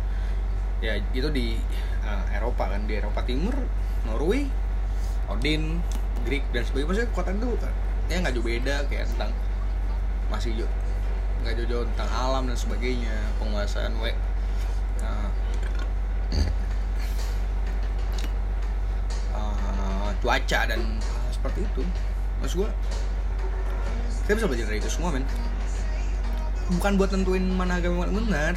Ya 0.79 0.99
itu 1.15 1.27
di 1.31 1.59
uh, 2.03 2.23
Eropa 2.35 2.71
kan. 2.71 2.87
Di 2.87 2.99
Eropa 2.99 3.23
Timur 3.27 3.55
Norway 4.07 4.47
Odin 5.27 5.83
Greek 6.23 6.47
dan 6.55 6.63
sebagainya. 6.63 6.87
Maksudnya 6.87 7.09
kekuatan 7.11 7.33
itu 7.39 7.47
ya 8.11 8.19
nggak 8.19 8.35
jauh 8.35 8.43
beda 8.43 8.75
kayak 8.91 9.07
tentang 9.15 9.31
masih 10.27 10.51
nggak 11.43 11.59
jauh-jauh 11.59 11.85
tentang 11.93 12.09
alam 12.15 12.43
dan 12.47 12.55
sebagainya 12.55 13.11
penguasaan 13.35 13.91
we 13.99 14.15
uh, 15.03 15.29
uh, 19.35 20.09
cuaca 20.23 20.59
dan 20.71 20.79
seperti 21.35 21.67
itu. 21.67 21.83
Mas 22.39 22.55
gue 22.55 22.69
saya 24.23 24.33
bisa 24.39 24.47
belajar 24.47 24.65
dari 24.71 24.79
itu 24.79 24.87
semua 24.87 25.11
men. 25.11 25.27
Bukan 26.79 26.95
buat 26.95 27.11
nentuin 27.11 27.43
mana 27.51 27.83
agama 27.83 28.07
yang 28.07 28.23
benar 28.23 28.55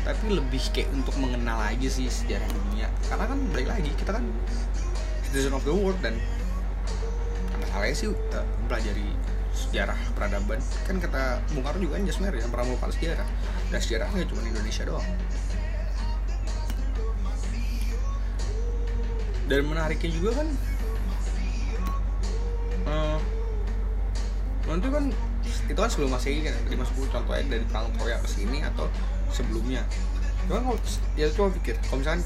tapi 0.00 0.32
lebih 0.32 0.64
kayak 0.72 0.88
untuk 0.96 1.12
mengenal 1.20 1.60
aja 1.60 1.88
sih 1.92 2.08
sejarah 2.08 2.48
dunia. 2.48 2.88
Karena 3.12 3.28
kan 3.28 3.38
balik 3.52 3.68
lagi 3.68 3.92
kita 4.00 4.16
kan 4.16 4.24
citizen 5.28 5.52
of 5.52 5.60
the 5.68 5.70
world 5.70 6.00
dan 6.00 6.16
masalahnya 7.60 7.94
sih 7.94 8.08
uh, 8.08 8.44
mempelajari 8.64 9.04
sejarah 9.60 9.98
peradaban. 10.16 10.58
Kan 10.88 10.96
kata 10.96 11.44
Bung 11.52 11.64
Karno 11.64 11.84
juga 11.84 12.00
kan 12.00 12.08
Jasmer 12.08 12.32
yang 12.32 12.48
pernah 12.48 12.72
melupakan 12.72 12.92
sejarah. 12.96 13.28
Dan 13.68 13.80
sejarahnya 13.84 14.24
cuma 14.24 14.40
Indonesia 14.42 14.82
doang. 14.88 15.06
Dan 19.50 19.66
menariknya 19.66 20.10
juga 20.14 20.30
kan 20.40 20.48
nanti 24.70 24.86
kan 24.86 25.04
itu 25.66 25.78
kan 25.78 25.90
sebelum 25.90 26.10
masehi 26.14 26.46
kan 26.46 26.54
tadi 26.54 26.78
mas 26.78 26.90
contohnya 26.94 27.42
dari 27.50 27.64
perang 27.66 27.90
Troya 27.98 28.22
ke 28.22 28.28
sini 28.30 28.62
atau 28.62 28.86
sebelumnya. 29.34 29.82
Cuma 30.46 30.62
kalau 30.62 30.78
ya 31.18 31.26
coba 31.34 31.50
pikir 31.58 31.74
kalau 31.90 31.98
misalnya 32.02 32.22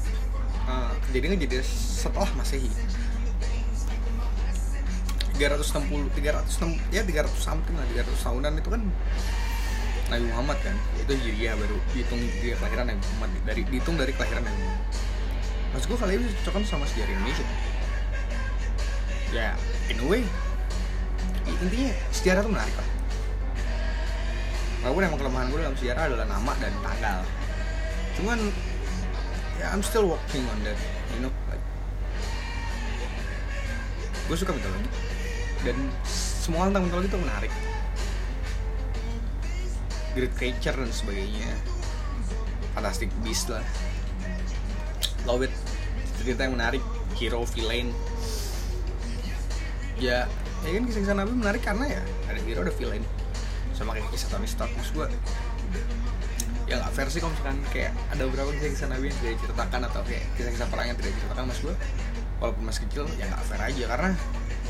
uh, 0.69 0.93
kejadian 1.09 1.41
jadi 1.41 1.65
setelah 1.65 2.29
masehi 2.37 2.69
360 5.35 6.11
300 6.15 6.95
ya 6.95 7.01
300 7.03 7.27
something 7.35 7.75
lah 7.75 7.85
300 7.91 8.07
tahunan 8.23 8.51
itu 8.59 8.69
kan 8.71 8.81
Nabi 10.05 10.25
Muhammad 10.29 10.57
kan. 10.61 10.75
Itu 11.01 11.11
hijriah 11.17 11.57
baru 11.57 11.77
dihitung 11.91 12.21
dia 12.39 12.55
kelahiran 12.61 12.85
Nabi 12.93 13.01
Muhammad 13.01 13.29
dari 13.43 13.61
dihitung 13.67 13.95
dari 13.97 14.11
kelahiran 14.13 14.43
Nabi 14.45 14.59
Muhammad. 14.61 14.87
Maksud 15.75 15.87
gue 15.91 15.99
kali 15.99 16.13
ini 16.15 16.25
cocokkan 16.41 16.63
sama 16.63 16.85
sejarah 16.87 17.11
Indonesia. 17.11 17.45
Ya 19.33 19.51
in 19.91 19.99
a 19.99 20.05
way 20.07 20.23
intinya 21.45 21.91
sejarah 22.13 22.41
tuh 22.45 22.51
menarik 22.53 22.75
lah. 22.77 22.87
Walaupun 24.85 25.01
emang 25.01 25.19
kelemahan 25.19 25.47
gue 25.49 25.59
dalam 25.59 25.77
sejarah 25.77 26.03
adalah 26.13 26.25
nama 26.29 26.51
dan 26.61 26.73
tanggal. 26.79 27.19
Cuman 28.15 28.39
ya 29.59 29.73
I'm 29.73 29.83
still 29.83 30.05
working 30.13 30.45
on 30.47 30.57
that 30.63 30.79
you 31.17 31.25
know 31.25 31.33
like 31.49 31.63
gue 34.25 34.37
suka 34.37 34.51
mitologi 34.57 34.89
dan 35.65 35.77
semua 36.05 36.69
tentang 36.69 36.85
mitologi 36.85 37.09
itu 37.09 37.19
menarik. 37.19 37.51
Great 40.13 40.33
creature 40.37 40.77
dan 40.77 40.91
sebagainya. 40.93 41.51
Fantastic 42.77 43.09
beast 43.25 43.49
lah. 43.49 43.65
Love 45.25 45.49
it. 45.49 45.53
Cerita 46.21 46.45
yang 46.45 46.55
menarik. 46.55 46.85
Hero 47.17 47.41
villain. 47.49 47.89
Ya 49.97 50.29
ya 50.63 50.69
kan 50.71 50.83
kisah-kisah 50.87 51.15
nabi 51.17 51.33
menarik 51.33 51.61
karena 51.65 51.99
ya 51.99 52.01
ada 52.29 52.39
hero 52.45 52.61
ada 52.61 52.73
villain. 52.77 53.03
Sama 53.73 53.97
kayak 53.97 54.07
kisah 54.13 54.29
Tony 54.29 54.47
Stark 54.47 54.71
gue 54.71 55.09
ya 56.65 56.81
nggak 56.81 56.97
sih 57.13 57.21
kalau 57.21 57.29
misalkan 57.29 57.61
kayak 57.69 57.93
ada 58.09 58.25
beberapa 58.25 58.49
kisah-kisah 58.57 58.89
nabi 58.89 59.13
yang 59.13 59.17
tidak 59.21 59.33
diceritakan 59.37 59.81
atau 59.85 60.01
kayak 60.01 60.25
kisah-kisah 60.33 60.67
perang 60.73 60.87
yang 60.89 60.97
tidak 60.97 61.11
diceritakan 61.13 61.43
mas 61.45 61.59
gue 61.61 61.75
walaupun 62.41 62.63
masih 62.65 62.81
kecil 62.89 63.03
ya 63.21 63.25
nggak 63.29 63.43
fair 63.45 63.61
aja. 63.61 63.83
Karena 63.85 64.09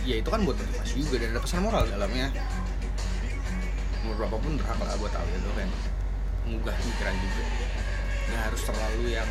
ya 0.06 0.22
itu 0.22 0.30
kan 0.30 0.46
buat 0.46 0.54
motivasi 0.54 1.02
juga 1.02 1.16
dan 1.26 1.34
ada 1.34 1.42
pesan 1.42 1.66
moral 1.66 1.84
dalamnya. 1.90 2.30
Umur 4.06 4.16
berapapun 4.22 4.62
berhak 4.62 4.78
lah 4.78 4.96
buat 5.02 5.10
tahu 5.10 5.26
itu 5.34 5.52
kan. 5.58 5.70
Menggugah 6.46 6.78
pikiran 6.78 7.16
juga. 7.18 7.44
Nggak 8.30 8.42
harus 8.50 8.62
terlalu 8.62 9.04
yang 9.18 9.30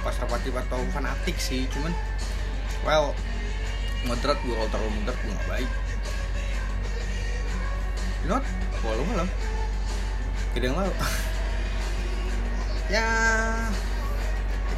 konservatif 0.00 0.52
atau 0.56 0.80
fanatik 0.94 1.36
sih 1.36 1.66
cuman 1.74 1.92
well 2.86 3.12
moderat 4.06 4.38
gue 4.46 4.54
kalau 4.54 4.70
terlalu 4.70 4.90
moderat 5.02 5.18
gue 5.20 5.32
gak 5.36 5.48
baik. 5.52 5.70
You 8.24 8.28
know 8.32 8.40
walau 8.80 9.04
malam. 9.04 9.28
Gede 10.56 10.72
yang 10.72 10.80
ya 12.94 13.04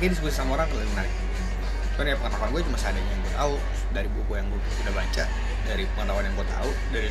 kayak 0.02 0.10
diskusi 0.18 0.34
sama 0.34 0.58
orang 0.58 0.66
lebih 0.74 0.90
menarik. 0.98 1.14
Cuman 1.94 2.10
ya 2.10 2.16
pengetahuan 2.18 2.50
gue 2.50 2.62
cuma 2.66 2.78
seadanya 2.80 3.06
yang 3.06 3.22
gue 3.22 3.34
tahu 3.38 3.54
dari 3.90 4.08
buku 4.10 4.32
yang 4.38 4.46
gue 4.50 4.60
sudah 4.82 4.94
baca 4.94 5.24
dari 5.66 5.84
pengetahuan 5.94 6.24
yang 6.26 6.34
gue 6.38 6.46
tahu 6.46 6.70
dari 6.94 7.08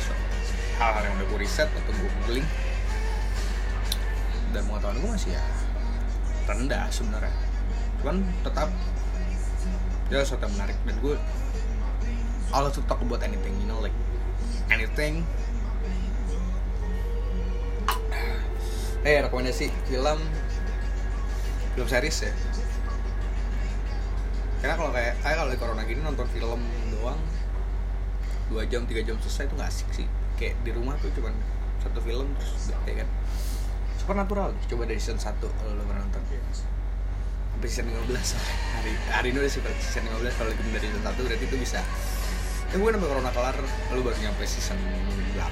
hal-hal 0.80 1.02
yang 1.04 1.14
udah 1.20 1.26
gue 1.28 1.38
riset 1.44 1.68
atau 1.68 1.92
gue 1.92 2.10
googling. 2.20 2.46
Dan 4.50 4.62
pengetahuan 4.66 4.96
gue 4.98 5.10
masih 5.14 5.30
ya 5.36 5.44
rendah 6.48 6.84
sebenarnya. 6.90 7.34
Cuman 8.00 8.16
tetap 8.42 8.68
dia 10.08 10.24
sesuatu 10.24 10.48
yang 10.48 10.54
menarik. 10.56 10.76
Dan 10.88 10.96
gue 10.98 11.14
all 12.50 12.66
to 12.72 12.82
talk 12.90 12.98
about 13.04 13.22
anything 13.22 13.54
you 13.62 13.68
know 13.68 13.78
like 13.78 13.94
anything. 14.72 15.22
Eh 19.00 19.20
rekomendasi 19.24 19.72
film 19.88 20.20
film 21.72 21.88
series 21.88 22.28
ya 22.28 22.32
karena 24.60 24.74
kalau 24.76 24.92
kayak 24.92 25.16
kayak 25.24 25.36
kalau 25.40 25.50
di 25.50 25.58
corona 25.58 25.82
gini 25.88 26.00
nonton 26.04 26.28
film 26.28 26.60
doang 26.92 27.16
dua 28.52 28.62
jam 28.68 28.84
tiga 28.84 29.00
jam 29.00 29.16
selesai 29.24 29.48
itu 29.48 29.54
nggak 29.56 29.70
asik 29.72 29.88
sih. 29.92 30.06
Kayak 30.36 30.60
di 30.64 30.70
rumah 30.76 30.96
tuh 31.00 31.08
cuman 31.16 31.32
satu 31.80 32.00
film 32.04 32.28
terus 32.36 32.76
ya 32.84 32.94
kan? 33.00 33.08
Supernatural 33.96 34.52
coba 34.68 34.82
dari 34.84 35.00
season 35.00 35.20
1 35.20 35.40
kalau 35.40 35.72
lo 35.76 35.82
pernah 35.88 36.04
nonton. 36.04 36.22
Sampai 36.24 37.68
season 37.68 37.92
15 37.92 38.36
hari 38.76 38.92
hari 39.12 39.28
ini 39.32 39.38
udah 39.40 39.52
season 39.52 40.04
15 40.08 40.38
kalau 40.40 40.48
lagi 40.52 40.60
dari 40.72 40.86
season 40.88 41.04
1 41.04 41.24
berarti 41.24 41.44
itu 41.44 41.56
bisa. 41.56 41.80
Ya 42.70 42.78
mungkin 42.78 43.00
sampai 43.00 43.08
corona 43.10 43.30
kelar 43.32 43.56
lu 43.96 44.00
baru 44.04 44.16
nyampe 44.20 44.44
season 44.44 44.78
8 45.36 45.44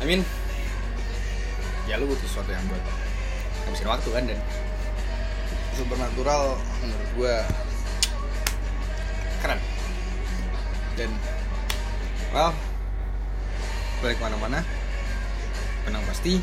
I 0.00 0.08
mean 0.08 0.24
ya 1.84 2.00
lu 2.00 2.08
butuh 2.08 2.24
sesuatu 2.24 2.48
yang 2.48 2.64
buat 2.72 2.80
ngabisin 3.68 3.86
waktu 3.86 4.08
kan 4.14 4.24
dan 4.24 4.38
supernatural 5.76 6.58
menurut 6.82 7.10
gue 7.18 7.36
keren. 9.44 9.60
Dan 10.98 11.10
well 12.34 12.52
balik 14.00 14.18
mana-mana 14.20 14.64
penang 15.84 16.04
pasti 16.08 16.40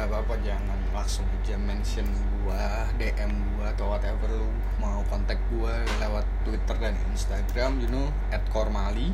ada 0.00 0.16
apa-apa 0.16 0.40
jangan 0.40 0.80
langsung 0.96 1.28
aja 1.28 1.60
mention 1.60 2.08
gua 2.40 2.88
DM 2.96 3.36
gua 3.52 3.68
atau 3.76 3.92
whatever 3.92 4.32
lu 4.32 4.48
mau 4.80 5.04
kontak 5.12 5.36
gua 5.52 5.76
lewat 6.00 6.24
Twitter 6.40 6.72
dan 6.80 6.96
Instagram 7.12 7.84
you 7.84 7.88
know 7.92 8.08
at 8.32 8.40
kormali. 8.48 9.12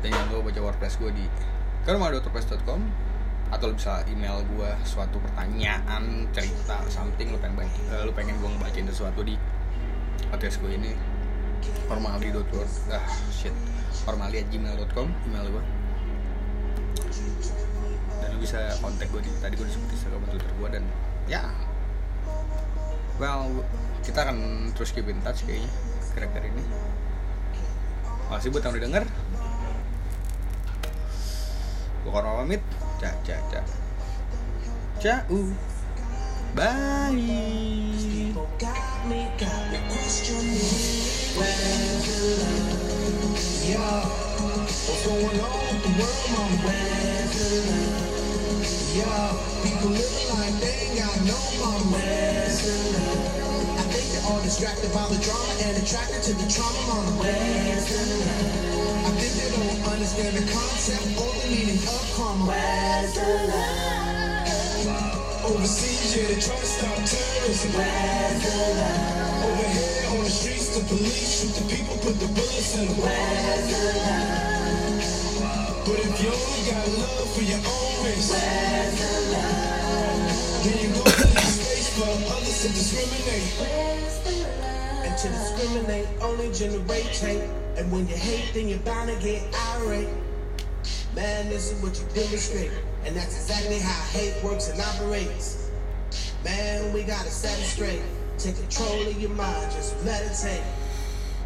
Dan 0.00 0.16
jangan 0.16 0.32
lupa 0.32 0.48
baca 0.48 0.60
wordpress 0.64 0.96
gua 0.96 1.12
di 1.12 1.28
kormali.wordpress.com 1.84 2.80
atau 3.52 3.64
lu 3.68 3.76
bisa 3.76 4.00
email 4.08 4.40
gua 4.56 4.80
suatu 4.80 5.20
pertanyaan 5.20 6.24
cerita 6.32 6.80
something 6.88 7.28
lu 7.28 7.36
pengen 7.36 7.68
uh, 7.92 8.00
lu 8.00 8.16
pengen 8.16 8.40
gua 8.40 8.48
ngebacain 8.48 8.88
sesuatu 8.88 9.20
di 9.28 9.36
podcast 10.32 10.56
gue 10.64 10.72
ini. 10.72 10.96
Kormali.word 11.84 12.72
ah 12.96 13.04
shit. 13.28 13.52
Kormali@gmail.com 14.08 15.12
email 15.28 15.52
gua. 15.52 15.64
dan 17.04 17.28
lu 17.28 17.63
bisa 18.44 18.60
kontak 18.84 19.08
gue 19.08 19.24
di 19.24 19.32
tadi 19.40 19.56
gue 19.56 19.64
disebut 19.64 19.88
Instagram 19.88 20.20
dan 20.28 20.30
Twitter 20.36 20.52
gue 20.52 20.68
dan 20.68 20.84
ya. 21.24 21.48
Well 23.16 23.64
kita 24.04 24.20
akan 24.28 24.68
terus 24.76 24.92
keep 24.92 25.08
in 25.08 25.16
touch 25.24 25.48
kayaknya 25.48 25.72
kira-kira 26.12 26.52
ini. 26.52 26.64
Makasih 28.28 28.52
buat 28.52 28.68
yang 28.68 28.76
udah 28.76 28.84
denger. 28.84 29.04
Gue 32.04 32.10
korma 32.12 32.44
pamit. 32.44 32.60
Cak 33.00 33.16
cak 33.24 33.40
cak 35.00 35.24
uh 35.32 35.50
bye 36.54 37.12
People 48.94 49.90
living 49.90 50.28
like 50.38 50.54
they 50.62 50.86
ain't 50.86 50.94
got 51.02 51.18
no 51.26 51.34
mama. 51.58 51.98
I 51.98 52.46
think 53.90 54.06
they're 54.14 54.22
all 54.30 54.38
distracted 54.46 54.94
by 54.94 55.02
the 55.10 55.18
drama 55.18 55.50
and 55.66 55.82
attracted 55.82 56.22
to 56.22 56.32
the 56.38 56.46
trauma, 56.46 56.78
mama. 56.86 57.26
I 57.26 57.82
think 59.18 59.34
they 59.34 59.50
don't 59.50 59.82
understand 59.90 60.38
the 60.38 60.46
concept 60.46 61.10
or 61.18 61.26
the 61.26 61.50
meaning 61.50 61.82
of 61.82 62.06
karma. 62.14 62.46
Where's 62.46 63.18
the 63.18 63.50
love? 63.50 65.42
Overseas, 65.42 66.14
yeah, 66.14 66.30
they 66.30 66.38
try 66.38 66.54
to 66.54 66.62
stop 66.64 66.94
terrorism. 67.02 67.74
Where's 67.74 68.46
the 68.46 68.78
love? 68.78 69.42
Over 69.42 69.74
here 69.74 70.06
on 70.14 70.22
the 70.22 70.30
streets, 70.30 70.70
the 70.70 70.86
police 70.86 71.42
shoot 71.42 71.50
the 71.58 71.66
people, 71.66 71.98
put 71.98 72.14
the 72.22 72.30
bullets 72.30 72.78
in 72.78 72.86
them. 72.86 73.02
Where's 73.02 73.66
the 73.74 73.90
love? 74.06 74.53
But 75.84 75.98
if 76.00 76.22
you 76.22 76.30
only 76.32 76.70
got 76.70 76.88
love 76.96 77.28
for 77.34 77.42
your 77.42 77.58
own 77.58 78.04
race, 78.06 78.32
where's 78.32 78.96
the 78.96 79.36
love? 79.36 80.64
Then 80.64 80.78
you 80.80 80.88
go 80.94 81.04
to 81.04 81.26
the 81.28 81.40
space 81.44 81.92
for 81.92 82.08
others 82.32 82.62
to 82.62 82.68
discriminate. 82.68 83.52
And 85.04 85.12
to 85.18 85.28
discriminate 85.28 86.08
only 86.22 86.50
generate 86.54 87.04
hate. 87.04 87.50
And 87.76 87.92
when 87.92 88.08
you 88.08 88.16
hate, 88.16 88.54
then 88.54 88.68
you're 88.68 88.78
bound 88.78 89.10
to 89.10 89.16
get 89.22 89.42
irate. 89.76 90.08
Man, 91.14 91.50
this 91.50 91.70
is 91.70 91.82
what 91.82 92.00
you 92.00 92.06
demonstrate. 92.14 92.70
And 93.04 93.14
that's 93.14 93.36
exactly 93.36 93.78
how 93.78 94.02
hate 94.18 94.42
works 94.42 94.70
and 94.70 94.80
operates. 94.80 95.68
Man, 96.44 96.94
we 96.94 97.02
gotta 97.02 97.28
set 97.28 97.58
it 97.58 97.64
straight. 97.64 98.00
Take 98.38 98.56
control 98.56 99.02
of 99.06 99.20
your 99.20 99.32
mind, 99.32 99.70
just 99.72 100.02
meditate. 100.02 100.64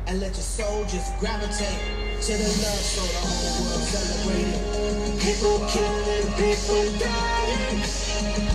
And 0.07 0.21
let 0.21 0.29
your 0.29 0.47
soul 0.47 0.85
just 0.85 1.19
gravitate 1.19 2.08
to 2.21 2.33
the 2.33 2.43
love 2.43 2.83
so 2.83 3.03
the 3.03 3.21
whole 3.23 3.65
world 3.65 3.85
celebrate 3.87 4.51
it. 4.51 5.21
People 5.21 5.59
killing, 5.71 6.27
people 6.35 6.99
dying. 6.99 7.28